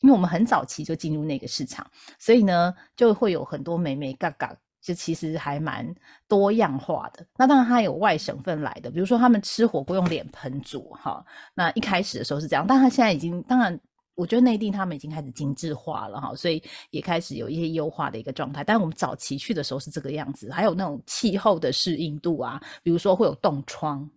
[0.00, 1.86] 因为我们很早期就进入那个市场，
[2.18, 4.56] 所以呢就会有很多美美嘎嘎。
[4.80, 5.86] 就其实还蛮
[6.26, 7.26] 多样化的。
[7.36, 11.24] 那当然，它有外省份来的，比如说他们吃火锅用脸盆煮，哈。
[11.54, 13.78] 那一开始的时候是这样，但他现在已经，当然，
[14.14, 18.64] 我觉得内地他们已经开始精致化了，哈，所以也开始有一些优化的一个状态。
[18.64, 24.08] 但我们早期去的时候是这个样子，还有那种气候的适应度啊，比如说会有冻疮。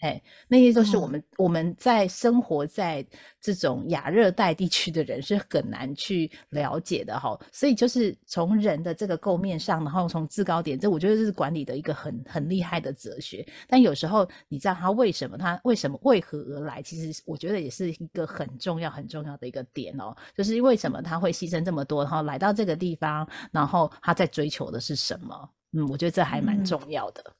[0.00, 3.04] 哎，那些都是我们我们在生活在
[3.40, 13.46] 这种亚热带地区的人是很难去了解的哈，所以就是从人的这个构面上，然后从制高点，这我觉得这是管理的一个很很厉害的哲学。
[13.66, 25.50] 但有时候你知道他为什么他为什么为何而来，其实我觉得也是一个很重要很重要的一个点哦，就是为什么他会牺牲这么多，然后来到这个地方，然后他在追求的是什么？
[25.72, 27.24] 嗯，我觉得这还蛮重要的。
[27.26, 27.32] 嗯，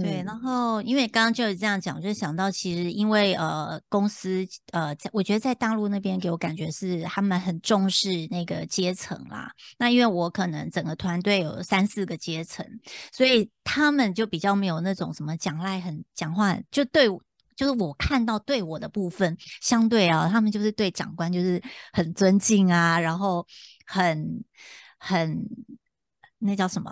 [0.00, 9.52] 对，然后因为刚刚就是这样讲，就想到其实因为呃公司呃，在我觉得在大陆那边给我感觉是他们很重视那个阶层啦。
[9.78, 12.66] 那因为我可能整个团队有三四个阶层，
[13.12, 17.08] 所以他们就比较没有那种什么讲赖很讲话，就对。
[17.56, 21.62] 就是我看到对我的部分，相对啊，他们就是对长官就是
[21.92, 23.46] 很尊敬啊，然后
[23.84, 24.42] 很
[24.96, 25.46] 很
[26.38, 26.90] 那叫什么？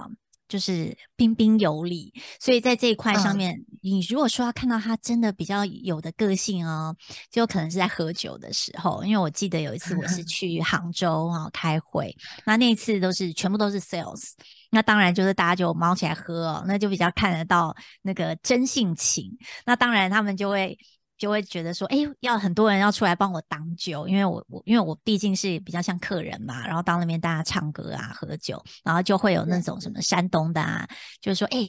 [0.48, 6.96] 就是彬彬有礼，所以在这一块上面，你如果说要看到他真的比较有的个性哦，
[7.30, 9.04] 就可能是在喝酒的时候。
[9.04, 14.32] 因为我记得有一次我是 去杭州啊开会，那那一次都是全部都是 sales，
[14.70, 19.36] 那当然就是大家就猫起来喝哦，那就比较看得到那个真性情。
[19.66, 20.78] 那当然他们就会。
[21.18, 30.88] 就会觉得说，哎，要很多人要出来帮我挡酒，因为我我因为我毕竟是比较像客人嘛，然后到那边大家唱歌啊、喝酒，然后就会有那种什么山东的啊，
[31.20, 31.68] 就是说，哎，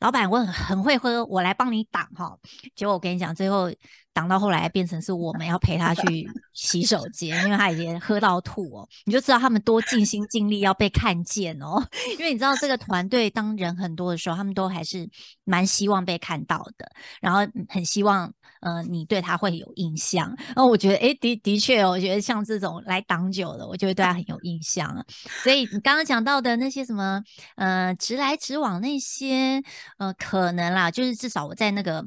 [0.00, 2.36] 老板我很很会喝，我来帮你挡哈。
[2.74, 3.70] 结果我跟你讲，最后。
[4.16, 11.86] 挡到后来变成是我们要陪他去洗手间，因为他已经喝到吐哦，你就知道他们多尽心尽力要被看见哦。
[12.18, 15.06] 因为你知道这个团队当人很多的时候，他们都还是
[15.44, 20.34] 蛮希望被看到的，然后很希望呃你对他会有印象。
[20.38, 25.04] 然后我觉得哎的的确哦，我觉得像这种来挡酒的，我就会对他很有印象。
[25.42, 27.22] 所以你刚刚讲到的那些什么
[27.56, 29.62] 呃直来直往那些
[29.98, 32.02] 呃可能啦，就是至少我在那个。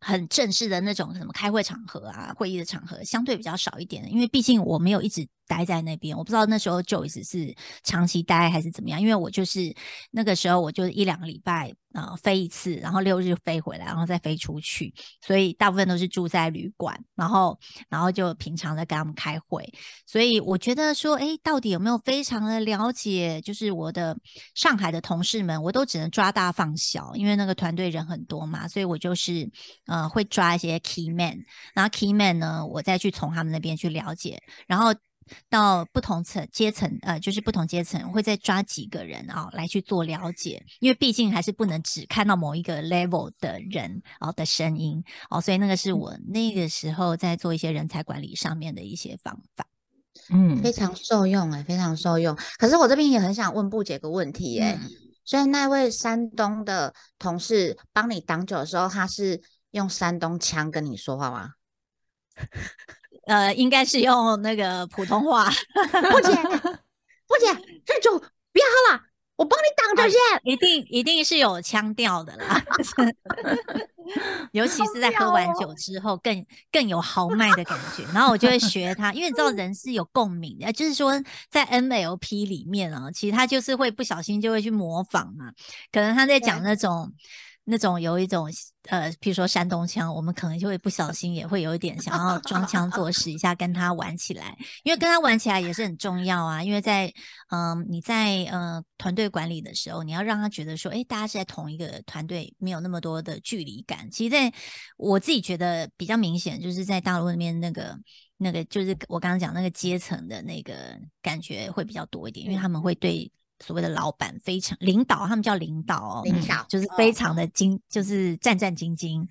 [0.00, 5.26] 很正式的那种什么开会场合啊，会议的场合相对比较少一点，因为毕竟我没有一直。
[5.48, 9.74] 待在那边，我不知道那时候 Joyce 是长期待还是怎么样，因为我就是
[10.10, 17.58] 那个时候我就一两个礼拜啊飞一次，然后六日飞回来，然后再飞出去，所以大部分都是住在旅馆，然后
[17.88, 19.68] 然后就平常在跟他们开会，
[20.06, 23.40] 所以我觉得说，哎，到底有没有非常的了解？
[23.40, 24.16] 就是我的
[24.54, 29.50] 上海的同事们，我都只能抓大放小，因为那个团队人很多嘛，所以我就是
[29.86, 31.36] 呃会抓一些 key man，
[31.74, 34.94] 然后 key man 呢，我再去从他们那边去了解，然后。
[35.48, 49.66] 到不同层阶层，呃，就是不同阶层会再抓几个人啊，来去做了解，因为毕竟还是不能只看到某一个 level 的人哦的声音哦，所以那个是我那个时候在做一些人才管理上面的一些方法，
[50.30, 52.36] 嗯，非常受用哎，非常受用。
[52.58, 54.78] 可是我这边也很想问布姐个问题哎，
[55.24, 61.50] 所以那位山东的同事帮你挡酒的时候，他是用山东腔跟你说话吗？
[63.28, 65.44] 呃，应该是用那个普通话。
[66.10, 66.34] 不姐，
[67.26, 67.46] 不姐，
[67.84, 68.18] 这酒
[68.50, 69.02] 别喝了，
[69.36, 70.18] 我帮你挡着先。
[70.44, 72.64] 一定一定是有腔调的啦，
[74.52, 78.02] 尤其是在喝完酒之后，更更有豪迈的感觉。
[78.14, 81.12] 然后我就会学他，因为你知道人是有共鸣的，就是说
[81.50, 85.52] 在 NLP 里面啊，其实他就是会不小心就会去模仿嘛，
[85.92, 87.12] 可能他在讲那种。
[87.70, 88.50] 那种有一种
[88.88, 96.64] 呃，譬如说山东腔，我们可能就会不小心也会有一点想要装腔作势一下，跟他玩起来，因为跟他玩起来也是很重要啊。
[96.64, 97.12] 因为在
[97.50, 104.10] 嗯你在呃团队管理的时候，你要让他觉得说，哎，大家是在同一个团队，没有那么多的距离感。
[104.10, 104.50] 其实在
[104.96, 107.94] 我自己觉得比较明显，就是在大陆那边那个
[108.38, 113.30] 那个，就是我刚刚讲那个阶层的那个感觉会比较多一点，因为他们会对。
[113.64, 119.26] 所谓的老板非常领导，他们叫领导哦，领导就是非常的精，就是战战兢兢。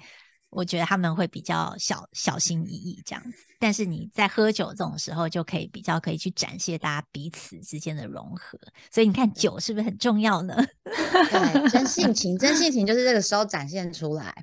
[0.49, 8.57] 我觉得他们会比较小小心翼翼这样子，但是你在喝酒这种时候，就可以比较可以去展现大家彼此之间的融合。
[8.89, 10.55] 所以你看，酒是不是很重要呢？
[10.85, 14.33] 对，真性情，真性情就是这个时候展现出来。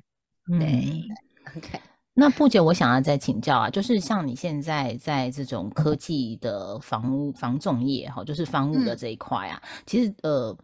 [0.59, 1.03] 对
[1.57, 1.81] ，OK。
[2.17, 10.57] 那布姐，我想要再请教啊，就是像你现在在这种科技的房屋房仲业哈，就是房屋的这一块啊，其实呃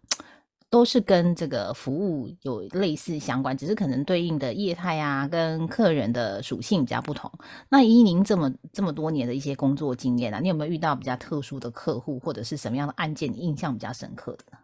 [0.69, 7.29] 都是跟这个服务有类似相关，只是可能对应的业态啊跟客人的属性比较不同。
[7.67, 14.57] 那依您这么这么多年的一些工作经验啊，你有没有遇到比较特殊的客户或者是什么样的案件，你印象比较深刻的呢？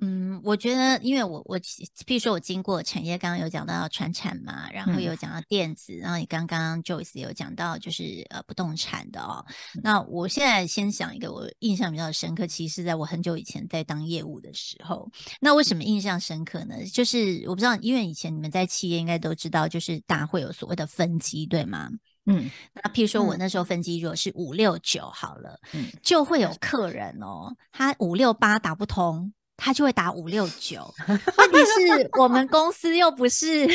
[0.00, 9.44] 嗯，我觉得，因为我我，譬如说我经过产业，刚刚有讲到船产嘛，然后有讲到电子，然后你刚刚 Joyce 有讲到就是呃不动产的哦。
[9.82, 15.10] 那我现在先想一个我印象比较深刻，其实是在我很久以前在当业务的时候。
[15.40, 16.74] 那为什么印象深刻呢？
[16.92, 21.88] 就是我不知道，因为以前你们在企业应该都知道，就是大家会有所谓的分机，对吗？
[22.26, 29.32] 嗯，那譬如说我那时候分机如果是五六九好了，嗯，就会有客人哦，他五六八打不通。
[29.56, 33.66] 他就会打五六九，问题是我们公司又不是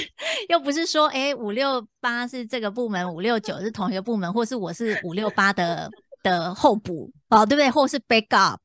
[0.48, 5.90] 又不是说，哎，五六八是这个部门，五六九是同一个部门，或是我是五六八的
[6.22, 7.70] 的候补哦，对不对？
[7.72, 8.58] 或是 backup？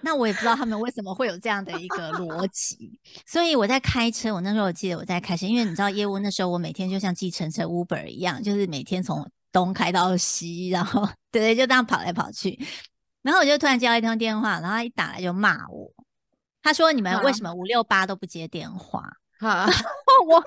[0.00, 3.00] 那我也不知道他们为什么会有这样的一个逻辑。
[3.26, 12.56] 所以我在开车，我那时候我记得我在开车，因为你知道业务那时候我每天就像计程车 Uber 一样，就是每天从东开到西，然后对 对，就这样跑来跑去。
[13.22, 15.90] 然后我就突然接到一通电话，然后一打来就骂我。
[16.62, 19.02] 他说：“你们为什么五六八都不接电话？”
[20.26, 20.44] 我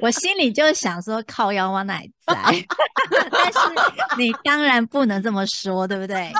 [0.00, 2.34] 我心里就想说靠腰往哪在，
[3.32, 3.58] 但是
[4.16, 6.32] 你当然不能这么说，对不对？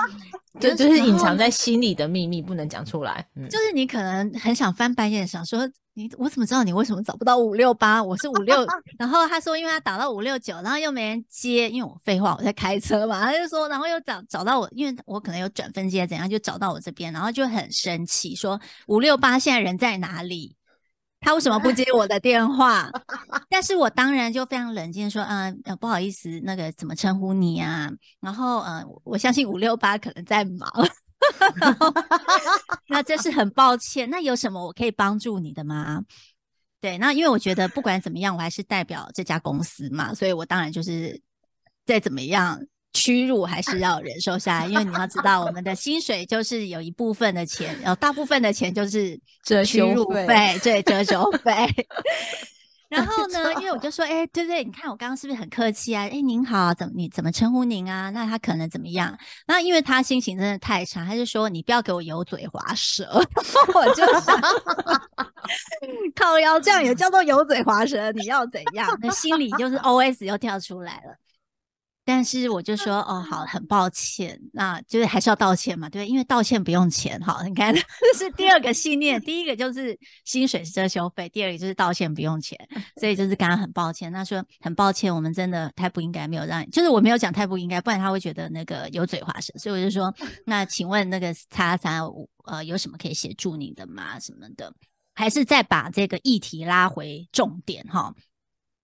[0.59, 3.25] 就就是隐藏在心里的秘密不能讲出来。
[3.49, 8.03] 就是你可能很想翻白眼，想说你我怎么知道你为什么找不到五六八？
[8.03, 8.65] 我是五六，
[8.97, 20.55] 然后他说因为他打到五六九，然后又没人接，因为我废话我在开车嘛，他就说然后又找找到我，因为我可能有转分机怎样，就找到我这边，然后就很生气，说五六八现在人在哪里？
[21.19, 22.89] 他为什么不接我的电话？
[23.49, 27.89] 但是我当然就非常冷静说，嗯，呃，不好意思，那个怎么称呼你啊？
[28.21, 30.71] 然后，嗯，我相信五六八可能在忙，
[32.87, 34.09] 那这是很抱歉。
[34.09, 36.03] 那有什么我可以帮助你的吗？
[36.79, 41.19] 对，那因为我觉得不管怎么样，我还是代表这家公司嘛，所以我当然就是
[41.85, 42.61] 再怎么样。
[42.97, 51.53] 屈辱还是要忍受下来，因为你要知道，我们的薪水就是有一部分的钱，然后大部分的钱就是遮羞费，对，遮羞 费。
[52.89, 56.07] 然后呢，因为我就说，哎，对不对，你看我刚刚是不是很客气啊？
[56.07, 58.09] 哎，您好，怎么你怎么称呼您啊？
[58.11, 59.15] 那他可能怎么样？
[59.45, 63.05] 那因为他心情真的太差，他就说你不要给我油嘴滑舌。
[63.75, 64.41] 我就想，
[66.15, 68.09] 靠腰这样也叫做油嘴滑舌？
[68.13, 68.97] 你要怎样？
[69.01, 71.13] 那心里就是 O S 又跳出来了。
[72.07, 77.43] 但是我就说哦好，很抱歉，那就是还是要道歉嘛，对，因为道歉不用钱哈。
[77.45, 82.57] 你看， 这是第二个信念，第一个就是薪水是遮羞费，第二个就是道歉不用钱，
[82.97, 84.09] 所以就是刚刚很抱歉。
[84.09, 89.51] 他说很抱歉，我们真的太不应该，没有让，就是我没有讲太不应该，不然他会觉得那个油嘴滑舌。
[89.57, 90.13] 所以我就说，
[90.45, 94.17] 那请问那个叉叉五呃有什么可以协助你的吗？
[94.17, 94.73] 什么的，
[95.13, 98.13] 还是再把这个议题拉回重点哈。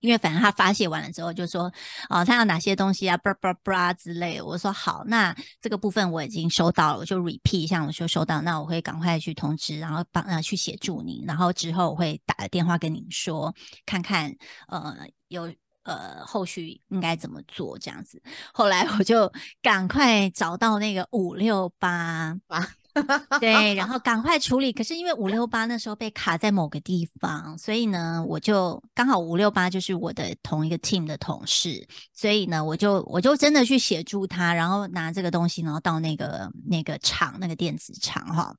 [0.04, 1.72] 因为反正他发泄完了之后就说，
[2.10, 4.42] 哦，他要哪些东西啊，布布布啊之类。
[4.42, 14.36] 我说好，那这个部分我已经收到了，我就 repeat 一下，我说收到，那我会赶快去通知，然后帮呃去协助您，然后之后我会打个电话跟您说，看看
[14.68, 14.94] 呃
[15.30, 15.44] 有
[15.84, 18.22] 呃后续应该怎么做这样子。
[18.54, 22.68] 后来我就赶快找到那个五六八八。
[23.42, 24.72] 对，然后赶快处理。
[24.72, 38.56] 可是因为五六八那时候被卡在某个地方，所以呢，我就刚好五六八就是我的同一个 team 的同事，所以呢，我就我就真的去协助他，然后拿这个东西，然后到那个那个厂那个电子厂哈。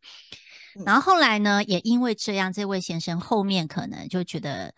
[0.84, 4.74] 然后后来呢，也因为这样，这位先生后面可能就觉得，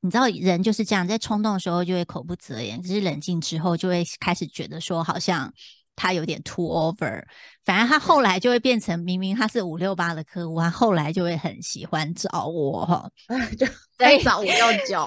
[0.00, 5.52] 你知道人就是这样，在冲动的时候就会口不择言，可是冷静之后就会开始觉得说好像。
[5.94, 7.22] 他有点 too over，
[7.64, 13.08] 反正他后来就会变成，明明他是五六八的客户，他后来就会很喜欢找我哈，
[13.58, 14.54] 就再找五六
[14.88, 15.06] 九。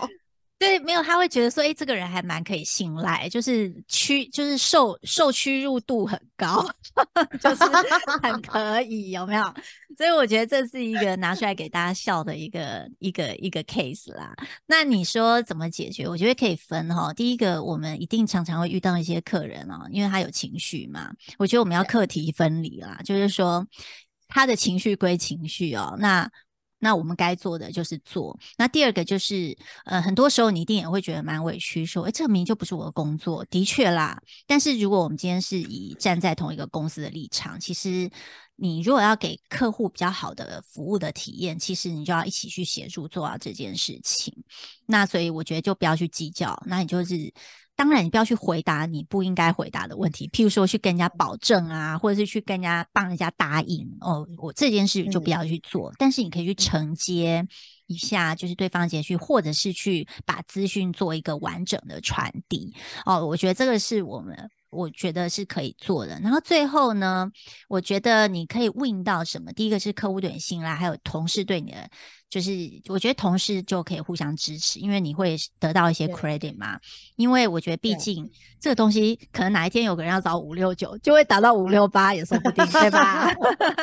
[0.65, 6.67] 对，没有，他会觉得说，哎，这个人还蛮可以信赖，就是屈，就是受受屈辱度很高，
[7.39, 7.63] 就是
[8.23, 9.43] 很可以，有没有？
[9.95, 14.33] 所以我觉得这是一个拿出来给大家笑的一个一个一个 case 啦。
[14.65, 16.07] 那你说怎么解决？
[16.07, 17.13] 我觉得可以分哈。
[17.13, 23.65] 第一个，我们一定常常会遇到一些客人哦，因为他有情绪嘛，我觉得我们要课题分离啦，就是说
[24.27, 26.27] 他的情绪归情绪哦，那。
[26.85, 28.37] 那我们该做的就是做。
[28.59, 34.21] 那第二个就是，呃，很多时候你一定也会觉得蛮委屈，说，哎，这明明就不是我的工作，的确啦。
[34.45, 38.07] 但是如果我们今天是以站在同一个公司的立场，其实
[38.55, 44.31] 你如果要给客户比较好的服务的体验，其实你就要一起去协助做到这件事情。
[44.85, 47.33] 那所以我觉得就不要去计较，那你就是。
[47.75, 55.91] 当然，你不要去回答你不应该回答的问题，譬如说去跟人家保证啊，或者是去跟人家帮人家答应哦，我这件事就不要去做。
[55.97, 57.45] 但是你可以去承接
[57.87, 62.73] 一下，就是对方的情绪，或者是去把资讯做一个完整的传递
[63.05, 63.25] 哦。
[63.25, 64.49] 我觉得这个是我们。
[64.71, 66.19] 我觉得是可以做的。
[66.19, 67.31] 然后最后呢，
[67.69, 69.53] 我觉得你可以问到什么？
[69.53, 71.89] 第一个是客户对你信赖，还有同事对你的，
[72.29, 72.51] 就是
[72.87, 76.79] 我觉得同事就可以互相支持，因为你会得到一些 credit 嘛。
[77.15, 83.33] 因为我觉得毕竟这个东西，可能哪一天有个人要找五六九，就会达到五六八也说不定，对吧？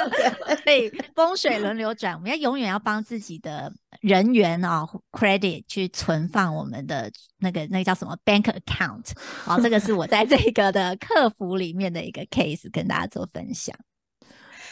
[0.64, 3.72] 所以风水轮流转，我们要永远要帮自己的。
[4.00, 9.12] 人员啊，credit 去存放我们的那个那个叫什么 bank account，
[9.44, 13.76] 好，这个是我在这个的客服里面的一个 case，跟大家做分享。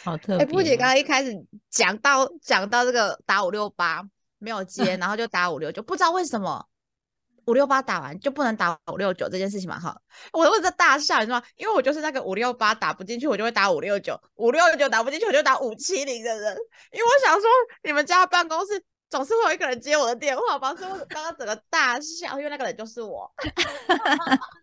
[0.03, 0.37] 好特别。
[0.37, 1.31] 哎，布姐刚刚一开始
[1.69, 4.01] 讲到讲到这个打五六八
[4.39, 6.65] 没有接， 然后就打五六九，不知道为什么
[7.45, 9.79] 五六八打完就不能打五六九这件事情嘛？
[9.79, 9.95] 哈，
[10.33, 11.45] 我我在大笑，你知道吗？
[11.55, 16.57] 因为我就是那个五六八打不进去，我就会打五六九，五六九打不进去，我就打五七零的人。
[16.91, 17.49] 因为我想说，
[17.83, 18.83] 你们家办公室。
[19.11, 23.29] 总是会有一个人接我的电话吧，所以我刚刚整个大笑，因为那个人就是我。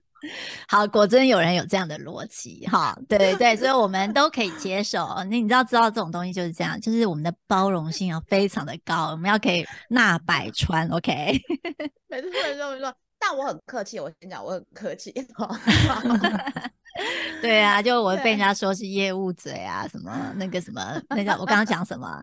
[0.68, 5.06] 好，果真有人有这样的逻辑，哈，对对，所以我们都可以接受。
[5.16, 11.40] 那你知道，知道这种东西就是这样，就是我们的包容性要非常的高，我们要可以纳百川，OK？
[12.08, 12.92] 没错没错没错。
[13.20, 15.12] 但我很客气，我先讲，我很客气。
[17.42, 22.22] 对啊，就我被人家说是业务嘴啊，什么那个什么，那个我刚刚讲什么？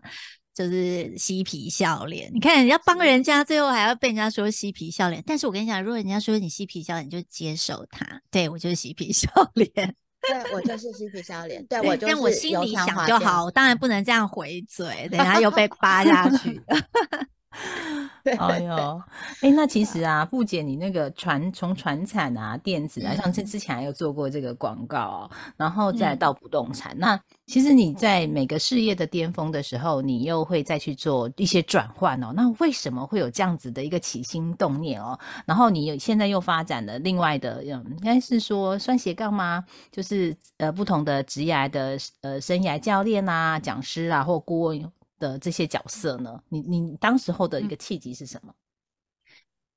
[0.56, 5.22] 就是嬉皮笑脸，你看人家帮人家，最后还要被人家说嬉皮笑脸。
[5.26, 8.22] 但是我跟你讲，如果人家说你嬉皮笑脸，你就接受他。
[8.30, 11.62] 对我就是嬉皮笑脸，对我就是嬉皮笑脸。
[11.66, 16.58] 对我就是，但我心里想就好，我当然不能这样回嘴，等下又被扒下去。
[18.38, 19.02] 哎呦，
[19.40, 26.92] 哎，那其实啊，布姐，你那个传从传产啊、电子啊，像之之前还有做过这个广告，然后再到不动产。
[26.98, 32.32] 那其实你在每个事业的巅峰的时候，你又会再去做一些转换哦。
[32.34, 35.16] 那为什么会有这样子的一个起心动念哦？
[35.46, 39.64] 然后你现在又发展了另外的，嗯，应该是说算斜杠吗？
[39.92, 44.90] 就是呃，不同的职业的呃生涯教练啊、讲师啊或顾问。
[45.18, 46.42] 的这些角色呢？
[46.48, 48.54] 你你当时候的一个契机是什么？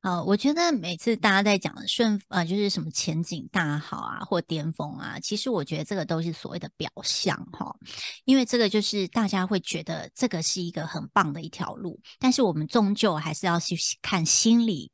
[0.02, 7.76] 好，我觉得每次大家在讲顺呃，就是什么前景大好啊，或巅峰啊，其实我觉得这个都是所谓的表象哈，
[8.24, 14.90] 因为这个就是大家会觉得这个是一个很棒的一条路，但是我们终究还是要去看心理。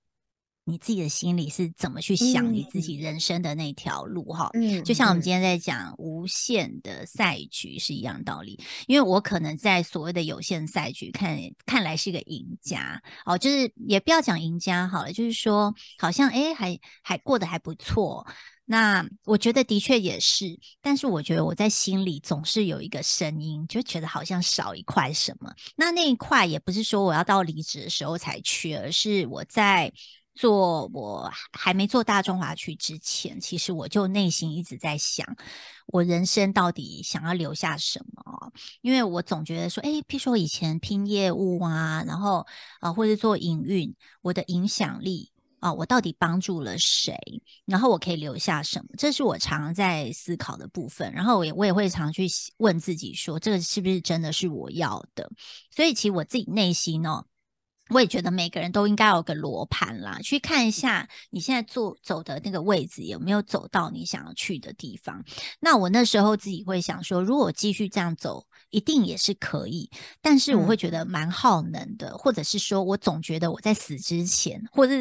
[0.68, 4.50] 你自己的心里是怎么去想你自己人生的那条路哈？
[4.56, 8.60] 嗯，就像我们今天在讲无限的赛局是一样道理。
[8.88, 18.26] 因为我可能在所谓的有限赛局看看来是个赢家哦，就是也不要讲赢家好了，就是说好像哎还还过得还不错。
[18.66, 25.54] 那我觉得的确也是，但是我觉得我在心里总是有一个声音，就觉得好像少一块什么。
[25.76, 29.94] 那那一块也不是说我要到离职的时候才缺，而是我在。
[30.36, 35.26] 做我还没做大中华区之前，其实我就内心一直在想，
[35.88, 38.52] 我人生到底想要留下什么？
[38.82, 42.46] 因为我总觉得说，哎，譬如说以前拼业务啊，然后
[42.82, 45.32] 啊，或者做营运，我的影响力
[45.62, 47.18] 啊，我到底帮助了谁？
[47.66, 48.90] 然后我可以留下什么？
[48.98, 51.10] 这是我常在思考的部分。
[51.14, 52.28] 然后我也我也会常去
[52.58, 55.32] 问自己说，这个是不是真的是我要的？
[55.72, 57.26] 所以其实我自己内心哦。
[57.90, 65.24] 我也觉得每个人都应该有个罗盘啦，去看一下你现在坐走的那个位置有没有走到你想要去的地方。
[65.60, 74.94] 那我那时候自己会想说，如果继续这样走，一定也是可以，但是我会觉得蛮耗能的，或者是说我总觉得我在死之前，或者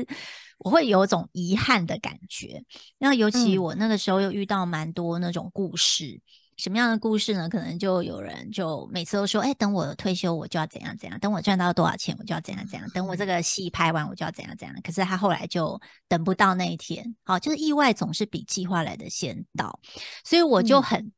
[0.59, 2.63] 我会有种遗憾的感觉。
[2.99, 6.21] 那尤其我那个时候又遇到蛮多那种故事。
[6.57, 7.49] 什么样的故事呢？
[7.49, 19.79] 可能就有人就每次都说：“哎，等我退休，我就要怎样怎样；等我赚到多少钱，我就要怎样怎样；等我这个戏拍完，我就要怎样怎样。”可是他后来就等不到那一天，好，就是意外总是比计划来的先到，
[20.25, 21.13] 所以我就很，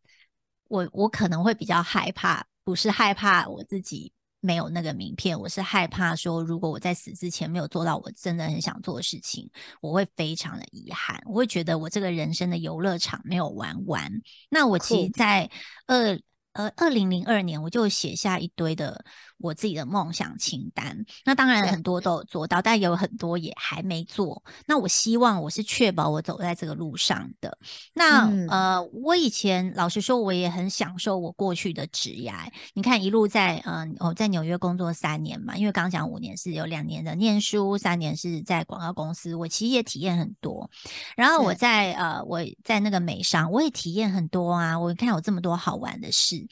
[0.69, 4.13] 我我可能会比较害怕，不是害怕我自己。
[4.47, 9.51] 没有那个名片，我是害怕说，如果我在死之前没有做到我真的很想做的事情，
[9.83, 14.11] 我会非常的遗憾，我会觉得我这个人生的游乐场没有玩完。
[14.49, 15.51] 那我其实，在
[15.87, 16.19] 二。
[16.57, 19.05] 呃，二零零二年我就写下一堆的
[19.39, 21.05] 我自己的梦想清单。
[21.25, 24.43] 那当然很多都有做到，但有很多也还没做。
[24.67, 27.59] 那我希望我是确保我走在这个路上的。
[27.95, 32.27] 那呃，我以前老实说，我也很享受我过去的职业。
[32.75, 40.69] 你看一路在嗯，我在纽约工作三年嘛，因为刚刚讲五年是有两年的念书，三年是在广告公司，我其实也体验很多。
[41.17, 44.79] 然后我在呃，我在那个美商，我也体验很多啊。
[44.79, 46.45] 我看有这么多好玩的事。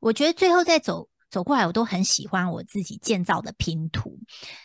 [0.00, 4.18] 我觉得最后在走走过来，我都很喜欢我自己建造的拼图。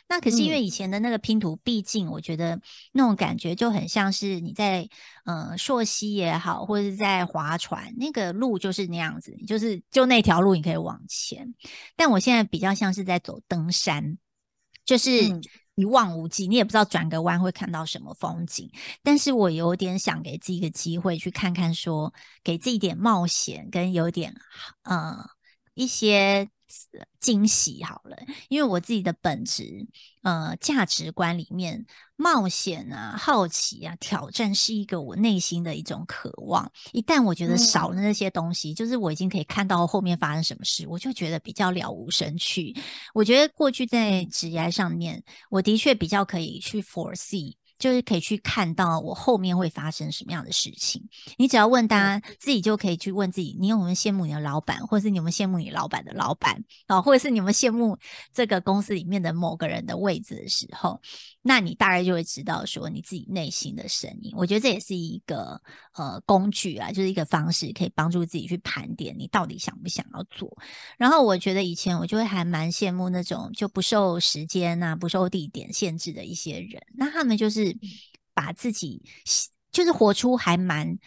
[0.10, 2.60] 那可是因为以前的那个拼图，毕竟我觉得
[2.92, 4.90] 那种感觉就很像是你在
[5.26, 11.54] 嗯溯溪也好，或者是在划船，那个路就是那样子，就是就那条路你可以往前。
[11.96, 14.18] 但我现在比较像是在走登山，
[14.84, 15.40] 就是。
[15.78, 18.72] 一望无际，你也不知道转个弯会看到什么风景。
[19.04, 22.14] 但是我有点想给自己一个机会，去看看，说
[22.46, 24.34] 给自己点冒险，跟有点
[24.84, 25.18] 呃
[25.74, 26.50] 一些。
[27.20, 28.18] 惊喜好了，
[28.50, 29.88] 因为我自己的本质，
[30.22, 36.72] 呃，价值观里面，冒险啊、好奇啊、挑战是一个我内心的一种渴望。
[36.92, 42.76] 一旦我觉得少了那些东西，就是我已经可以看到后面发生什么事，我就觉得比较了无生趣。
[43.14, 47.56] 我觉得过去在职业上面，我的确比较可以去 foresee。
[47.78, 51.04] 就是可以去看到我后面会发生什么样的事情。
[51.38, 57.98] 你只要问大家，自己就可以去问自己：你有没有羡慕你的老板，或者是你有没有羡慕你老板的老板啊，或者是你有没有羡慕
[58.34, 61.02] 这个公司里面的某个人的位置的时候，
[61.42, 64.34] 那你大概就会知道说你自己内心的声音。
[64.38, 65.62] 我觉得这也是一个
[65.96, 70.58] 呃工具啊，就是一个方式，可以帮助自己去盘点你到底想不想要做。
[70.98, 77.65] 然后我觉得以前我就会还蛮羡慕那种就不受时间啊、不受地点限制的一些人，那他们就是。
[78.34, 79.02] 把自己
[79.72, 80.98] 就是活出还蛮。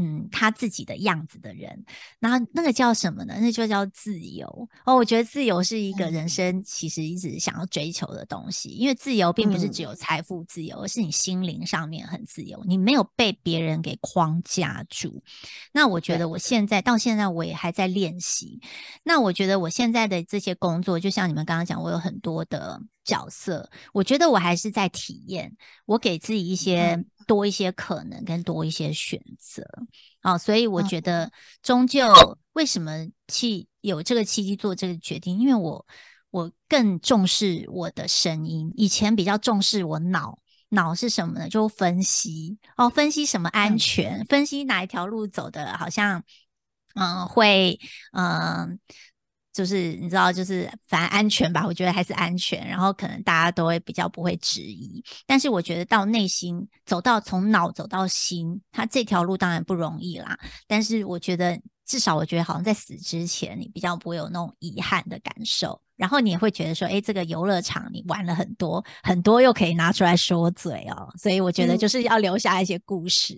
[0.00, 1.84] 嗯，他自己的样子的人，
[2.20, 3.36] 然后那个叫什么呢？
[3.40, 4.46] 那就叫自由
[4.86, 4.94] 哦。
[4.94, 15.20] 我觉得自由是一个人生其实一直想要追求的东西，因为自由并不是只有财富自由，而是你心灵上面很自由，你没有被别人给框架住。
[15.72, 18.60] 那我觉得我现在到现在我也还在练习。
[19.02, 25.56] 那我觉得我现在的这些工作，就像你们刚刚讲，我有很多的角色，我觉得我还是在体验，
[25.86, 27.04] 我给自己一些。
[27.26, 29.62] 多一些可能跟多一些选择，
[30.22, 31.30] 哦，所以我觉得
[31.62, 32.08] 终究
[32.54, 35.38] 为什么去有这个契机做这个决定？
[35.38, 35.86] 因为我
[36.30, 40.38] 我更重视我的声音，以前比较重视我脑
[40.70, 41.50] 脑是什么呢？
[41.50, 46.24] 就分析哦，分析什么安全，分析哪一条路走的好像
[46.94, 47.78] 嗯会
[48.12, 48.80] 嗯。
[49.58, 52.64] 就是你知道，就是反正安全吧，我觉得还是安全。
[52.64, 55.02] 然后可能大家都会比较不会质疑。
[55.26, 60.38] 但是我觉得到内心走到从脑走到心，它这条路当然不容易啦。
[60.68, 65.82] 但是我觉得至少我觉得好像在死之前，你比较不会有那种遗憾的感受。
[65.96, 71.12] 然后你也会觉得说，哎，这个游乐场你玩了很多很多，又可以拿出来说嘴哦。
[71.18, 73.34] 所以我觉得就是要留下一些故事，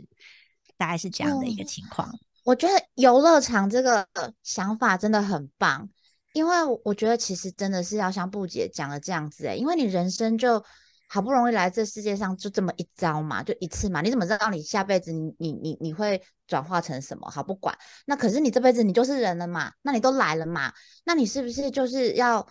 [0.77, 2.15] 大概是这样的一个情况。
[2.45, 4.07] 我觉得游乐场这个
[4.43, 5.89] 想法真的很棒。
[6.33, 10.63] 因为我觉得其实真的是要像布姐讲的这样子诶，因为你人生就
[11.09, 17.29] 好不容易来这世界上就这么一遭嘛，就一次嘛，你怎么知道你下辈子你你你你会转化成什么？
[17.31, 17.77] 好不管，
[18.07, 20.73] 那可是你这辈子你就是人了嘛，那你都来了嘛，
[21.05, 22.47] 那你是不是就是要？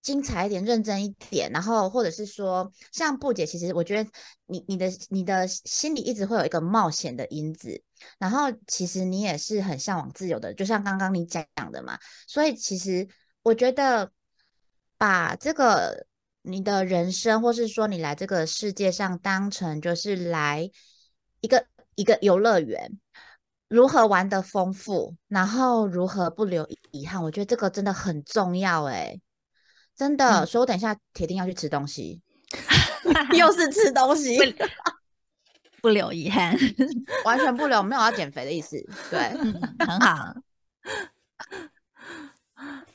[0.00, 4.10] 精彩一点，认真一点，然后或者是说，像布姐，其实我觉得
[4.46, 7.82] 你你的你的心里一直会有一个冒险的因子，
[8.18, 11.98] 然后其实你也是很向往自由的，就像刚刚你讲的嘛。
[12.26, 13.06] 所以其实
[13.42, 14.10] 我觉得
[14.96, 16.06] 把这个
[16.42, 20.70] 你的人生，或是说你来这个世界上当成就是来
[21.40, 22.98] 一个一个游乐园，
[23.68, 29.20] 如何玩的丰富，然后如何不留遗憾，我觉得这个真的很重要哎。
[29.98, 32.22] 真的，所以我等一下铁定要去吃东西，
[33.36, 34.38] 又是吃东西，
[35.82, 36.56] 不留遗憾，
[37.26, 38.76] 完全不留，没有要减肥的意思。
[39.10, 39.18] 对，
[39.84, 40.34] 很好。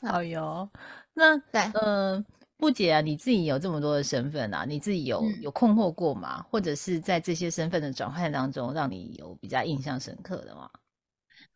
[0.00, 0.70] 好哟，
[1.12, 2.24] 那对，嗯，
[2.56, 6.42] 不姐啊，你自己有这么多的身份啊，你自己有有困惑过吗？
[6.50, 10.70] 或者是在这些身份的转换当中，让你有比较印象深刻的吗？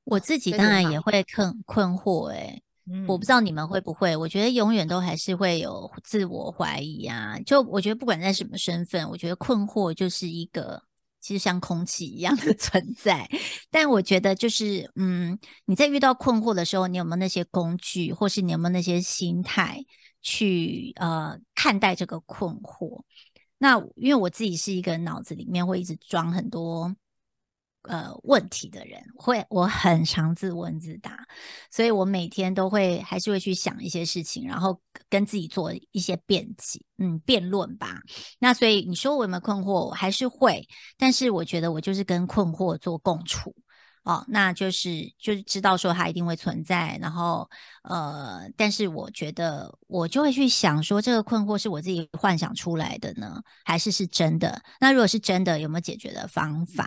[0.04, 2.60] 我自己当然也会困困惑，哎。
[3.06, 7.38] 我不知道你们会不会，我觉得永远都还是会有自我怀疑啊。
[7.40, 10.82] 就我觉得不管在什么身份，我觉得困惑就是一个
[11.20, 13.28] 其实像空气一样的 存在。
[13.70, 19.84] 但我觉得就是，嗯，你在遇到困惑的时候，你有没有那些工具，或是你有没有那些心态
[20.22, 23.02] 去呃看待这个困惑？
[23.58, 26.94] 那因为我自己是一个脑子里面会一直装很多。
[27.82, 31.26] 呃，问题的人会，我很常自问自答，
[31.70, 38.00] 所以我每天都会还是会去想一些事情，然后跟自己做一些辩解，嗯，辩论吧。
[38.38, 40.66] 那所以你说我有没有困惑，我还是会，
[40.98, 43.54] 但是我觉得我就是跟困惑做共处
[44.04, 47.48] 哦，那就是就是知道说它一定会存在，然后
[47.84, 54.60] 呃，但是我觉得我就会去想说，这个困惑是我自己幻想出来的呢，还是是真的？
[54.80, 56.86] 那如果是真的，有没有解决的方法？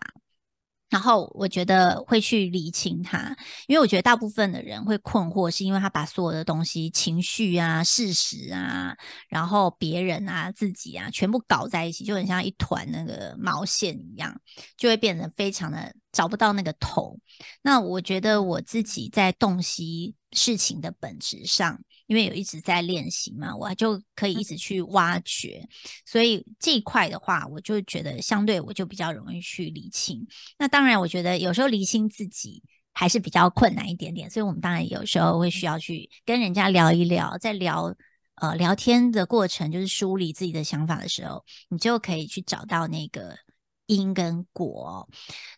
[0.91, 3.35] 然后我觉得会去理清它，
[3.65, 8.93] 因为我觉得大部分的人会困惑，是因为他把所有的东西、情绪啊、事实啊，
[9.29, 14.39] 然后别人啊、自己啊，全部搞在一起，就很像一团那个毛线一样，
[14.75, 17.17] 就会变得非常的找不到那个头。
[17.61, 21.79] 那我觉得我自己在洞悉事情的本质上。
[22.11, 25.65] 因为有一直在练习嘛，我就可以一直去挖掘，
[26.05, 30.27] 所以这一块的话，我就觉得相对我就比较容易去理清。
[30.59, 37.95] 那当然，我觉得有时候理清自己还是比较困难一点点，所以我们当然有时候会需要去跟人家聊一聊，在聊
[38.35, 43.37] 呃聊天的过程，就是梳理自己的想法的时候，你就可以去找到那个
[43.85, 45.07] 因跟果。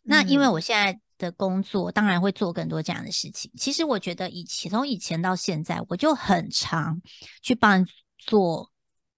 [0.03, 0.99] 那因为我现在。
[1.23, 3.49] 的工作当然会做更多这样的事情。
[3.57, 7.01] 其实我觉得以前从以前到现在，我就很常
[7.41, 8.69] 去帮做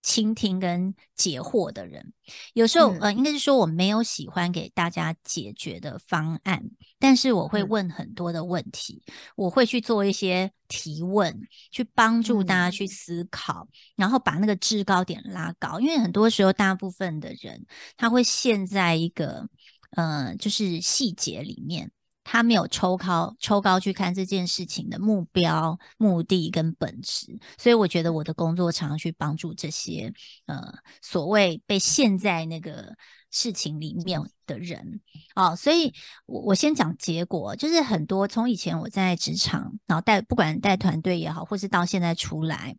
[0.01, 2.13] 倾听跟解惑的人。
[2.53, 6.63] 有时候，呃，应该是说我没有喜欢给大家解决的方案，
[6.99, 9.01] 但是我会问很多的问题，
[9.35, 15.79] 我会去做一些提问，去帮助大家去思考，然后把那个制高点拉高。
[15.79, 17.65] 因为很多时候，大部分的人
[17.97, 19.47] 他会陷在一个，
[19.95, 21.91] 呃，就是细节里面。
[22.27, 30.11] 他没有抽高抽高去看这件事情的目标、目的跟本质，所以我觉得我的工作常常去帮助这些
[30.47, 30.73] 呃
[31.03, 32.95] 所谓被陷在那个
[33.29, 35.01] 事情里面的人
[35.35, 35.55] 哦。
[35.55, 35.93] 所以，
[36.25, 42.75] 我我先讲结果，就是很多从以前我在职场，然后带不管带团队也好，或是到现在出来，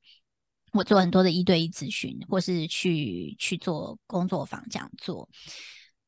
[0.73, 5.29] 我做很多的一对一咨询，或是去去做工作坊讲座。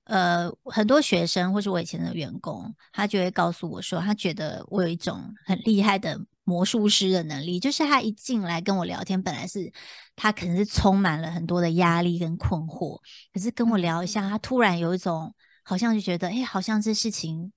[0.08, 9.70] 呃，很多学生或是我以前的员工，他就会告诉我说，他觉得我有一种很厉害的魔术师的能力，就是他一进来跟我聊天，本来是
[10.16, 12.98] 他可能是充满了很多的压力跟困惑，
[13.34, 17.52] 可是跟我聊一下，他突然有一种好像就觉得，哎，好像这事情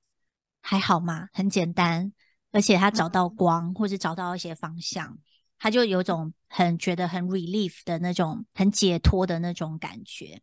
[0.61, 2.11] 还好嘛，很简单，
[2.51, 5.17] 而且他找到光，或者找到一些方向。
[5.63, 10.41] 他就有种很觉得很 relief 的那种，很解脱的那种感觉。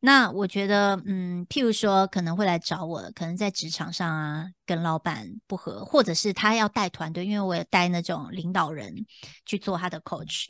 [0.00, 9.04] 那我觉得，嗯，譬如说可能会来找我，可能在职场上啊，跟老板不和，或者是他要带团队，因为我也带那种领导人
[9.44, 10.46] 去做他的 coach，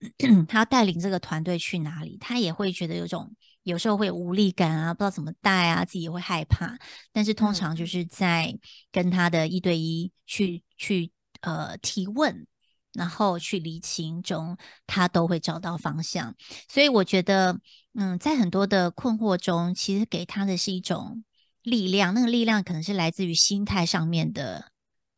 [0.48, 3.30] 他要带领这个团队去哪里，他也会觉得有种
[3.64, 6.78] 有时候会有无力感啊，不知道怎么带啊，自己也会害怕。
[7.12, 8.58] 但是通常就是在
[8.90, 12.46] 跟他的一对一去去呃提问。
[12.92, 16.34] 然后去离情中，他都会找到方向。
[16.68, 17.58] 所以我觉得，
[17.94, 21.24] 嗯，在很多的困惑中，其实给他的是一种
[21.62, 22.14] 力量。
[22.14, 24.72] 那个力量可能是来自于心态上面的。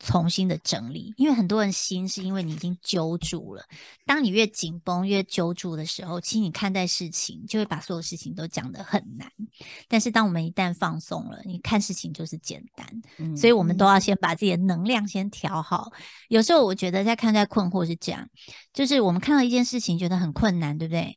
[0.05, 3.65] 重新的整理，因为很多人心是因为你已经揪住了。
[4.05, 9.31] 当你越紧绷、越揪住的时候，其实你看待事情就会把所有事情都讲得很难。
[9.89, 13.37] 但是当我们一旦放松了，你看事情就是简单。
[13.37, 15.93] 所以我们都要先把自己的能量先调好。
[16.29, 18.29] 有时候我觉得在看待困惑是这样，
[18.73, 21.17] 就是我们看到一件事情觉得很困难，对不对？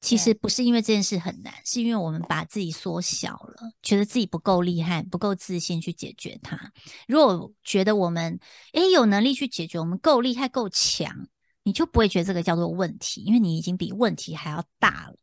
[0.00, 6.56] 其实不是因为这件事很难，是因为我们把自己缩小了，觉得自己不够厉害、不够自信去解决它。
[7.08, 8.38] 如果觉得我们
[8.74, 11.26] 诶有能力去解决，我们够厉害、够强，
[11.64, 15.14] 你就不会觉得这个叫做问题，因为你已经比问题还要大了。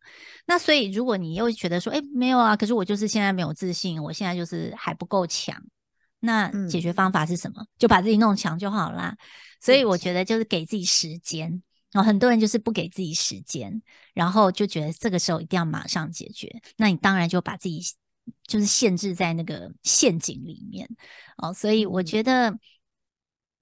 [0.46, 5.56] 那所以，如果你又觉得说，诶没有啊，可是我就是现在没有自信，我现在就是还不够强，
[6.20, 7.66] 那解决方法是什么？
[7.80, 9.16] 就把自己弄强就好啦。
[9.62, 11.64] 所以我觉得就是给自己时间。
[11.96, 13.82] 然后很多人就是不给自己时间，
[14.14, 16.54] 然后就觉得这个时候一定要马上解决。
[16.76, 17.82] 那你当然就把自己
[18.44, 20.90] 就是限制在那个陷阱里面
[21.38, 21.54] 哦。
[21.54, 22.60] 所以我觉得，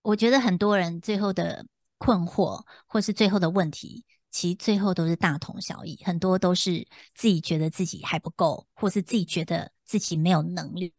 [0.01, 1.63] 我觉得很多人最后的
[1.99, 6.01] 困惑或是最后的问题，其实最后都是大同小异。
[6.03, 10.91] 很多都是自己觉得自己还不够，或是自己觉得自己没有能力，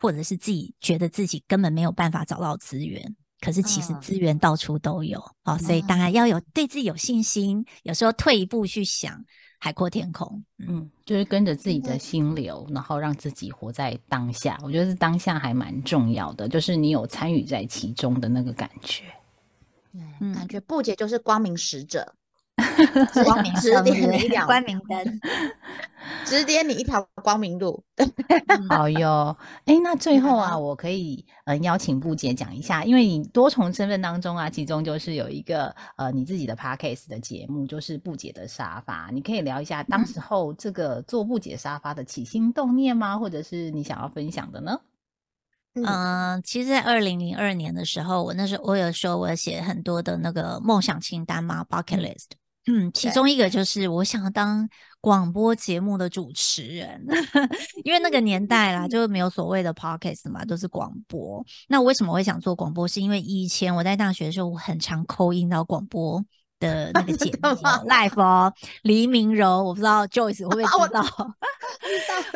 [0.00, 3.14] 或者是自己觉得自己根本没有办法找到资源。
[3.44, 7.62] 可是其实资源到处都有哦，所以当然要有对自己有信心。
[7.82, 9.22] 有时候退一步去想，
[9.58, 10.42] 海阔天空。
[10.66, 14.58] 嗯，就是跟着自己的心流，然后让自己活在当下。
[14.62, 19.04] 我觉得是当下还蛮重要的，就是你有参与在其中的那个感觉。
[20.20, 22.14] 嗯，感觉不解就是光明使者。
[23.24, 25.20] 光明 指点你一条光明灯，
[26.24, 27.82] 指点你一条光明路。
[28.68, 43.18] 好哟，哎，那最后啊，我可以呃邀请布姐讲一下，因为你多重身份当中啊，其中就是有一个呃你自己的 podcast 的节目，就是布姐的沙发，你可以聊一下当时候这个做布姐沙发的起心动念吗？
[43.18, 44.78] 或者是你想要分享的呢？
[45.76, 52.26] 嗯，其实，在二零零二年的时候，我那时候我有说我写很多的那个梦想清单嘛，bucket list。
[52.66, 54.68] 嗯，其中一个就是我想当
[55.00, 57.04] 广播节目的主持人，
[57.84, 61.44] 因为那个年代啦，就没有所谓的 podcast 嘛，都是广播。
[61.68, 62.88] 那我为什么会想做广播？
[62.88, 66.24] 是因为以前我在大学的时候，我很常扣音到广播。
[66.64, 67.48] 的 那个节目
[67.88, 68.52] live 哦，
[68.82, 71.02] 黎明柔，我不知道 Joyce 会不会 知道，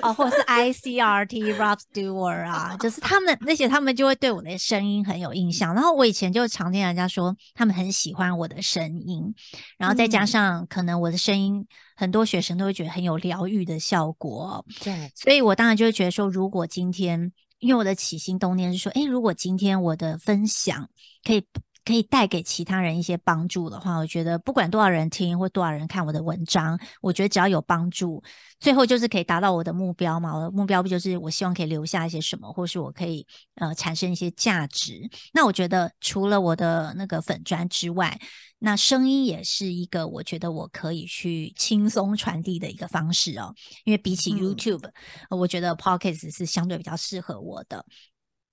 [0.03, 5.74] 哦，或者是 ICRT Rob Stewart 啊，就是他们那些，他们就会对我的声音很有印象。
[5.74, 9.35] 然后我以前就常听人家说，他们很喜欢我的声音，
[9.79, 11.66] 然后再加上可能我的声音，
[11.97, 14.64] 很多学生都会觉得很有疗愈的效果。
[14.85, 17.33] 对，所以我当然就会觉得说，如果今天。
[17.61, 20.89] 因为我的起心动念是说，哎，如果今天我的分享
[21.26, 21.45] 可以
[21.85, 28.22] 可以带给其他人一些帮助的话，我觉得不管多少人听或多少人看我的文章，我觉得只要有帮助，
[28.61, 30.35] 最后就是可以达到我的目标嘛。
[30.35, 35.09] 我的目标不就是我希望可以留下一些什么，或是我可以呃产生一些价值？
[35.33, 38.18] 那我觉得除了我的那个粉砖之外，
[38.59, 43.55] 那声音也是一个我觉得我可以去轻松传递的一个方式哦。
[43.85, 44.91] 因为比起 YouTube，
[45.31, 47.87] 我觉得 Podcast 是相对比较适合我的。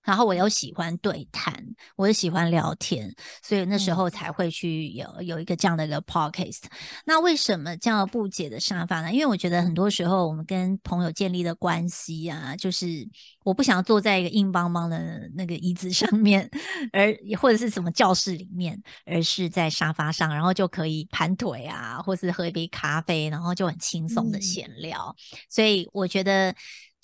[0.06, 1.54] 然后我又喜欢对谈，
[1.96, 6.64] 我又喜欢聊天，所以那时候才会去有有一个这样的一个 podcast。
[7.06, 9.12] 那为什么叫不解的沙发呢？
[9.12, 13.08] 因为我觉得很多时候我们跟朋友建立的关系啊，就是
[13.44, 16.50] 我不想要坐在一个硬邦邦的那个椅子上面，
[16.94, 25.16] 而或者是什么教室里面，而是在沙发上，然后就可以盘腿啊，或是喝一杯咖啡，然后就很轻松的闲聊。
[25.50, 26.54] 所以我觉得。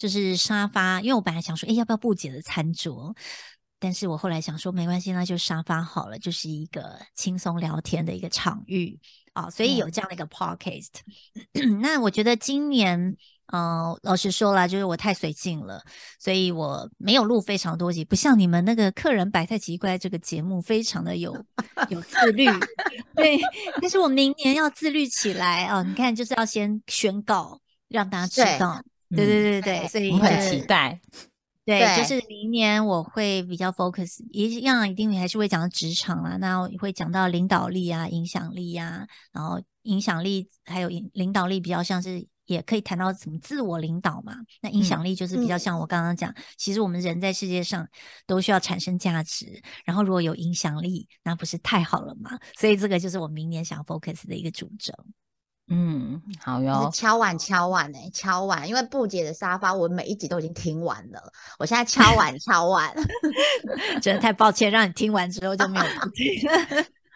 [0.01, 3.13] 就是沙发，因为我本来想说，哎，要不要布解的餐桌？
[3.77, 8.99] 但是我后来想说，没关系，那就沙发好了，就是一个轻松聊天的一个场域
[9.33, 10.89] 啊，所以有这样的一个 podcast。
[11.81, 13.15] 那我觉得今年，
[13.53, 15.83] 嗯，老实说了，就是我太随性了，
[16.19, 21.45] 所以我没有录非常多集，不像你们那个客人摆太奇怪这个节目，非常的有
[21.89, 22.47] 有自律。
[23.15, 23.39] 对，
[23.79, 25.83] 但是我明年要自律起来啊！
[25.83, 28.81] 你看，就是要先宣告，让大家知道。
[29.15, 30.99] 对对对对，所以很期待。
[31.63, 44.35] 对，就是明年我会比较 focus，一样一定还是会讲到职场啦，那会讲到领导力啊、影响力啊，然后影响力还有领领导力比较像是也可以谈到怎么自我领导嘛。
[44.61, 47.87] 那影响力就是比较像我刚刚讲，其实我们人在世界上
[48.25, 52.39] 都需要产生价值，然后如果有影响力，那不是太好了嘛？
[52.57, 54.91] 所以这个就是我明年想 focus 的一个主轴。
[55.73, 56.89] 嗯，好哟。
[56.93, 62.93] 敲碗敲碗哎，敲碗，因为布姐的沙发我每一集都已经听完了，我现在敲碗敲碗，
[64.03, 66.25] 真的太抱歉，让你听完之后就没有听，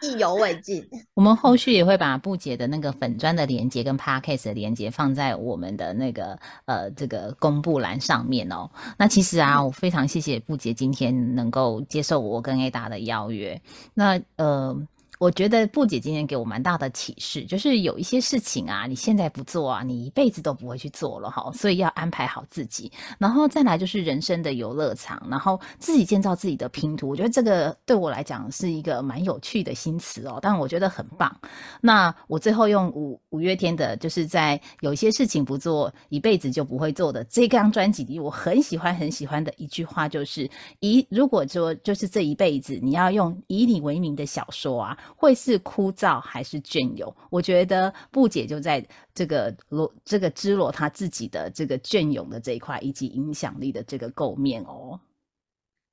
[0.00, 0.82] 意犹未尽。
[1.12, 8.70] 我们后续也会把布姐的那个粉砖的连接跟 podcast 的连接放在我们的那个呃这个公布栏上面哦。
[8.96, 13.60] 那其实啊，我非常谢谢布姐今天能够接受我跟 Ada 的邀约。
[13.92, 14.74] 那呃。
[15.18, 22.92] 我觉得布姐今天给我蛮大的启示，就是有一些事情啊，你现在不做啊，你一辈子都不会去做了哈，所以要安排好自己。
[23.18, 27.08] 然后再来就是人生的游乐场，然后自己建造自己的拼图。
[27.08, 31.34] 我觉得这个对我来讲是一个蛮有趣的新词哦，但我觉得很棒。
[31.80, 40.46] 那我最后用五五月天的，就是在有一些事情不做，一辈子就不会做的这张专辑里，我很喜欢很喜欢的一句话，就是
[40.80, 44.94] 以如果说就是这一辈子你要用以你为名的小说啊。
[45.14, 47.14] 会是枯燥还是隽永？
[47.30, 48.84] 我觉得不解就在
[49.14, 54.98] 这个罗这个支罗他自己的这个隽永的这一块，以及影响力的这个构面哦。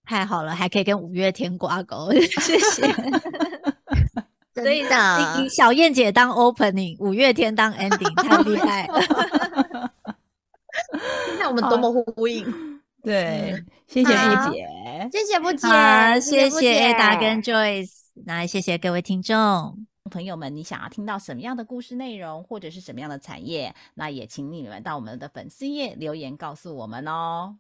[0.05, 2.11] 太好了，还可以跟五月天挂钩，
[2.41, 2.91] 谢谢。
[4.53, 8.99] 所以呢，小燕姐当 opening，五月天当 ending，太厉害了。
[11.32, 12.45] 你看我们多么呼应。
[13.01, 14.68] 对，谢谢布姐，
[15.11, 15.68] 谢谢布姐，
[16.22, 18.03] 谢谢 Ada 跟 Joyce。
[18.14, 19.88] 那谢谢各位听众。
[20.11, 27.57] 朋友们你想要听到什么样的故事内容或者是什么样的产业那也请你们到我们的粉丝页留言告诉我们哦。